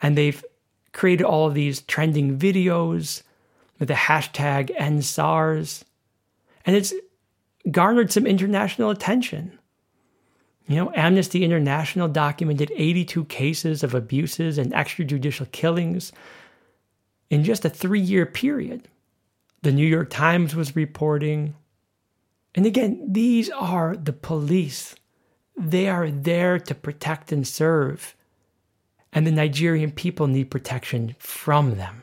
And 0.00 0.16
they've 0.16 0.44
created 0.92 1.24
all 1.24 1.46
of 1.46 1.54
these 1.54 1.82
trending 1.82 2.38
videos 2.38 3.22
with 3.78 3.88
the 3.88 3.94
hashtag 3.94 4.74
EndSARS. 4.78 5.84
And 6.66 6.76
it's 6.76 6.92
garnered 7.70 8.12
some 8.12 8.26
international 8.26 8.90
attention. 8.90 9.58
You 10.68 10.76
know, 10.76 10.92
Amnesty 10.94 11.44
International 11.44 12.08
documented 12.08 12.70
82 12.76 13.24
cases 13.24 13.82
of 13.82 13.94
abuses 13.94 14.58
and 14.58 14.72
extrajudicial 14.72 15.50
killings 15.50 16.12
in 17.30 17.42
just 17.42 17.64
a 17.64 17.70
three 17.70 18.00
year 18.00 18.26
period. 18.26 18.86
The 19.62 19.72
New 19.72 19.86
York 19.86 20.10
Times 20.10 20.54
was 20.54 20.76
reporting. 20.76 21.54
And 22.54 22.66
again, 22.66 23.02
these 23.08 23.48
are 23.50 23.96
the 23.96 24.12
police. 24.12 24.94
They 25.56 25.88
are 25.88 26.10
there 26.10 26.58
to 26.58 26.74
protect 26.74 27.32
and 27.32 27.48
serve. 27.48 28.14
And 29.10 29.26
the 29.26 29.32
Nigerian 29.32 29.90
people 29.90 30.26
need 30.26 30.50
protection 30.50 31.16
from 31.18 31.76
them. 31.76 32.02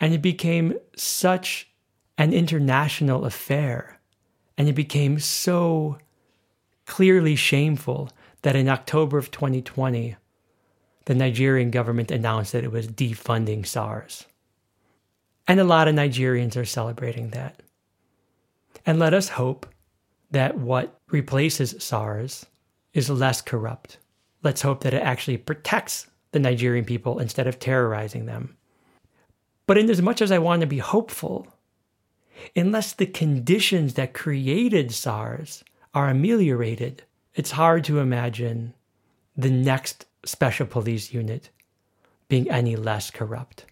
And 0.00 0.14
it 0.14 0.22
became 0.22 0.78
such 0.96 1.70
an 2.16 2.32
international 2.32 3.26
affair. 3.26 4.00
And 4.56 4.66
it 4.66 4.72
became 4.72 5.18
so 5.18 5.98
clearly 6.86 7.36
shameful 7.36 8.10
that 8.42 8.56
in 8.56 8.68
October 8.68 9.18
of 9.18 9.30
2020, 9.30 10.16
the 11.04 11.14
Nigerian 11.14 11.70
government 11.70 12.10
announced 12.10 12.52
that 12.52 12.64
it 12.64 12.72
was 12.72 12.88
defunding 12.88 13.66
SARS. 13.66 14.26
And 15.48 15.58
a 15.58 15.64
lot 15.64 15.88
of 15.88 15.94
Nigerians 15.94 16.56
are 16.56 16.64
celebrating 16.64 17.30
that. 17.30 17.62
And 18.86 18.98
let 18.98 19.14
us 19.14 19.30
hope 19.30 19.66
that 20.30 20.56
what 20.58 21.00
replaces 21.10 21.74
SARS 21.78 22.46
is 22.94 23.10
less 23.10 23.40
corrupt. 23.40 23.98
Let's 24.42 24.62
hope 24.62 24.82
that 24.82 24.94
it 24.94 25.02
actually 25.02 25.36
protects 25.36 26.06
the 26.32 26.38
Nigerian 26.38 26.84
people 26.84 27.18
instead 27.18 27.46
of 27.46 27.58
terrorizing 27.58 28.26
them. 28.26 28.56
But 29.66 29.78
in 29.78 29.90
as 29.90 30.02
much 30.02 30.20
as 30.20 30.32
I 30.32 30.38
want 30.38 30.60
to 30.62 30.66
be 30.66 30.78
hopeful, 30.78 31.46
unless 32.56 32.92
the 32.92 33.06
conditions 33.06 33.94
that 33.94 34.14
created 34.14 34.92
SARS 34.92 35.62
are 35.94 36.08
ameliorated, 36.08 37.02
it's 37.34 37.52
hard 37.52 37.84
to 37.84 37.98
imagine 37.98 38.74
the 39.36 39.50
next 39.50 40.06
special 40.24 40.66
police 40.66 41.12
unit 41.12 41.50
being 42.28 42.50
any 42.50 42.76
less 42.76 43.10
corrupt. 43.10 43.66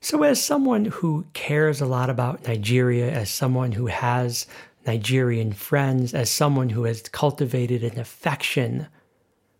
So, 0.00 0.22
as 0.22 0.42
someone 0.42 0.86
who 0.86 1.26
cares 1.34 1.80
a 1.80 1.86
lot 1.86 2.08
about 2.08 2.46
Nigeria, 2.46 3.10
as 3.10 3.30
someone 3.30 3.72
who 3.72 3.86
has 3.86 4.46
Nigerian 4.86 5.52
friends, 5.52 6.14
as 6.14 6.30
someone 6.30 6.70
who 6.70 6.84
has 6.84 7.02
cultivated 7.02 7.84
an 7.84 8.00
affection 8.00 8.86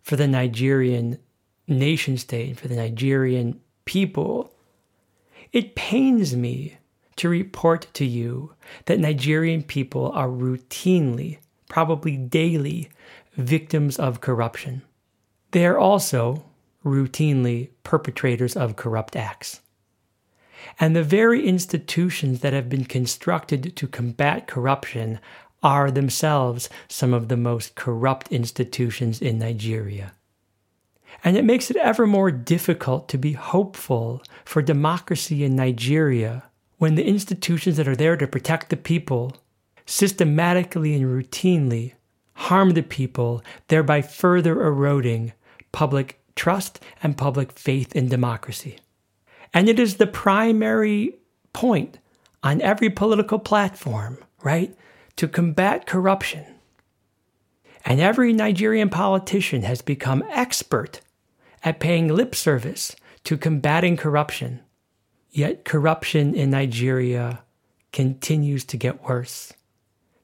for 0.01 0.15
the 0.15 0.27
Nigerian 0.27 1.19
nation 1.67 2.17
state, 2.17 2.59
for 2.59 2.67
the 2.67 2.75
Nigerian 2.75 3.59
people, 3.85 4.51
it 5.51 5.75
pains 5.75 6.35
me 6.35 6.77
to 7.17 7.29
report 7.29 7.87
to 7.93 8.05
you 8.05 8.53
that 8.85 8.99
Nigerian 8.99 9.63
people 9.63 10.11
are 10.11 10.27
routinely, 10.27 11.39
probably 11.69 12.17
daily, 12.17 12.89
victims 13.33 13.97
of 13.97 14.21
corruption. 14.21 14.81
They 15.51 15.65
are 15.65 15.77
also 15.77 16.45
routinely 16.83 17.69
perpetrators 17.83 18.55
of 18.55 18.75
corrupt 18.75 19.15
acts. 19.15 19.61
And 20.79 20.95
the 20.95 21.03
very 21.03 21.47
institutions 21.47 22.41
that 22.41 22.53
have 22.53 22.69
been 22.69 22.85
constructed 22.85 23.75
to 23.75 23.87
combat 23.87 24.47
corruption 24.47 25.19
are 25.63 25.91
themselves 25.91 26.69
some 26.87 27.13
of 27.13 27.27
the 27.27 27.37
most 27.37 27.75
corrupt 27.75 28.31
institutions 28.31 29.21
in 29.21 29.37
Nigeria. 29.37 30.13
And 31.23 31.37
it 31.37 31.45
makes 31.45 31.69
it 31.69 31.77
ever 31.77 32.07
more 32.07 32.31
difficult 32.31 33.07
to 33.09 33.17
be 33.17 33.33
hopeful 33.33 34.23
for 34.43 34.61
democracy 34.61 35.43
in 35.43 35.55
Nigeria 35.55 36.43
when 36.81 36.95
the 36.95 37.05
institutions 37.05 37.77
that 37.77 37.87
are 37.87 37.95
there 37.95 38.17
to 38.17 38.25
protect 38.25 38.71
the 38.71 38.75
people 38.75 39.37
systematically 39.85 40.95
and 40.95 41.05
routinely 41.05 41.93
harm 42.33 42.71
the 42.71 42.81
people, 42.81 43.43
thereby 43.67 44.01
further 44.01 44.63
eroding 44.63 45.31
public 45.71 46.19
trust 46.35 46.79
and 47.03 47.15
public 47.15 47.51
faith 47.51 47.95
in 47.95 48.09
democracy. 48.09 48.79
And 49.53 49.69
it 49.69 49.79
is 49.79 49.97
the 49.97 50.07
primary 50.07 51.19
point 51.53 51.99
on 52.41 52.59
every 52.61 52.89
political 52.89 53.37
platform, 53.37 54.17
right, 54.41 54.75
to 55.17 55.27
combat 55.27 55.85
corruption. 55.85 56.47
And 57.85 57.99
every 57.99 58.33
Nigerian 58.33 58.89
politician 58.89 59.61
has 59.61 59.83
become 59.83 60.23
expert 60.31 60.99
at 61.63 61.79
paying 61.79 62.07
lip 62.07 62.33
service 62.33 62.95
to 63.25 63.37
combating 63.37 63.97
corruption. 63.97 64.61
Yet 65.31 65.63
corruption 65.63 66.35
in 66.35 66.49
Nigeria 66.49 67.43
continues 67.93 68.65
to 68.65 68.77
get 68.77 69.03
worse. 69.03 69.53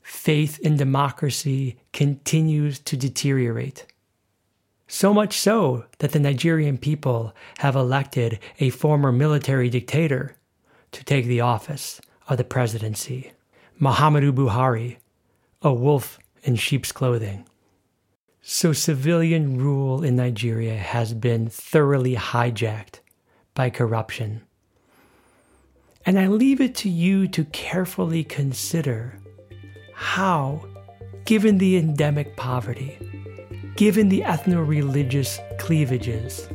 Faith 0.02 0.60
in 0.60 0.78
democracy 0.78 1.78
continues 1.94 2.80
to 2.80 2.98
deteriorate. 2.98 3.86
So 4.88 5.14
much 5.14 5.38
so 5.38 5.86
that 6.00 6.12
the 6.12 6.20
Nigerian 6.20 6.78
people 6.78 7.34
have 7.60 7.76
elected 7.76 8.40
a 8.60 8.70
former 8.70 9.12
military 9.12 9.70
dictator 9.70 10.36
to 10.94 11.04
take 11.04 11.26
the 11.26 11.42
office 11.42 12.00
of 12.28 12.38
the 12.38 12.46
presidency, 12.46 13.34
Muhammadu 13.82 14.32
Buhari, 14.32 14.98
a 15.62 15.74
wolf 15.74 16.20
in 16.44 16.56
sheep's 16.56 16.92
clothing. 16.92 17.46
So, 18.42 18.72
civilian 18.72 19.58
rule 19.58 20.04
in 20.04 20.16
Nigeria 20.16 20.78
has 20.78 21.14
been 21.14 21.50
thoroughly 21.50 22.16
hijacked 22.16 23.00
by 23.54 23.70
corruption. 23.70 24.47
And 26.08 26.18
I 26.18 26.28
leave 26.28 26.62
it 26.62 26.74
to 26.76 26.90
you 26.90 27.28
to 27.28 27.44
carefully 27.44 28.24
consider 28.24 29.20
how, 29.94 30.66
given 31.26 31.58
the 31.58 31.76
endemic 31.76 32.38
poverty, 32.38 32.98
given 33.76 34.08
the 34.08 34.22
ethno 34.22 34.66
religious 34.66 35.38
cleavages, 35.60 36.48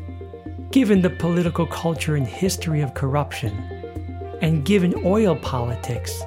given 0.70 1.02
the 1.02 1.10
political 1.10 1.66
culture 1.66 2.16
and 2.16 2.26
history 2.26 2.80
of 2.80 2.94
corruption, 2.94 3.52
and 4.40 4.64
given 4.64 4.94
oil 5.04 5.36
politics, 5.36 6.22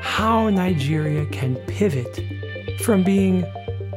how 0.00 0.50
Nigeria 0.50 1.26
can 1.26 1.54
pivot 1.68 2.24
from 2.80 3.04
being 3.04 3.42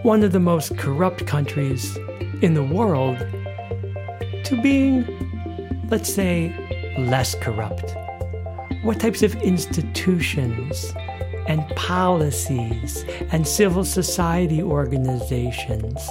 one 0.04 0.22
of 0.22 0.34
the 0.34 0.40
most 0.40 0.78
corrupt 0.78 1.26
countries 1.26 1.98
in 2.44 2.54
the 2.54 2.64
world 2.64 3.18
to 4.44 4.60
being, 4.62 5.04
let's 5.90 6.14
say, 6.14 6.54
less 7.00 7.34
corrupt? 7.34 7.96
What 8.84 9.00
types 9.00 9.24
of 9.24 9.36
institutions 9.38 10.94
and 11.48 11.68
policies 11.76 13.04
and 13.32 13.48
civil 13.48 13.84
society 13.84 14.62
organizations 14.62 16.08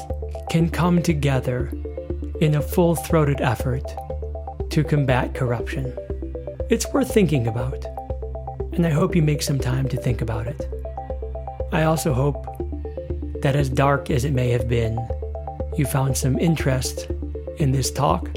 can 0.50 0.68
come 0.68 1.00
together 1.00 1.70
in 2.40 2.56
a 2.56 2.60
full 2.60 2.96
throated 2.96 3.40
effort 3.40 3.84
to 4.70 4.82
combat 4.82 5.34
corruption? 5.34 5.96
It's 6.68 6.92
worth 6.92 7.14
thinking 7.14 7.46
about, 7.46 7.84
and 8.72 8.84
I 8.84 8.90
hope 8.90 9.14
you 9.14 9.22
make 9.22 9.42
some 9.42 9.60
time 9.60 9.88
to 9.88 9.96
think 9.96 10.20
about 10.20 10.48
it. 10.48 10.68
I 11.72 11.84
also 11.84 12.12
hope 12.12 12.44
that 13.42 13.54
as 13.54 13.68
dark 13.68 14.10
as 14.10 14.24
it 14.24 14.32
may 14.32 14.50
have 14.50 14.68
been, 14.68 14.98
you 15.76 15.86
found 15.86 16.16
some 16.16 16.36
interest 16.38 17.08
in 17.58 17.70
this 17.70 17.92
talk, 17.92 18.28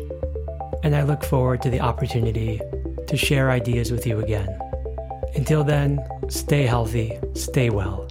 and 0.84 0.96
I 0.96 1.02
look 1.02 1.24
forward 1.24 1.64
to 1.64 1.70
the 1.70 1.80
opportunity 1.80 2.62
to 3.10 3.18
share 3.18 3.52
ideas 3.52 3.92
with 3.92 4.08
you 4.08 4.20
again. 4.20 4.48
Until 5.36 5.64
then, 5.64 6.00
stay 6.30 6.64
healthy, 6.66 7.20
stay 7.34 7.70
well. 7.70 8.09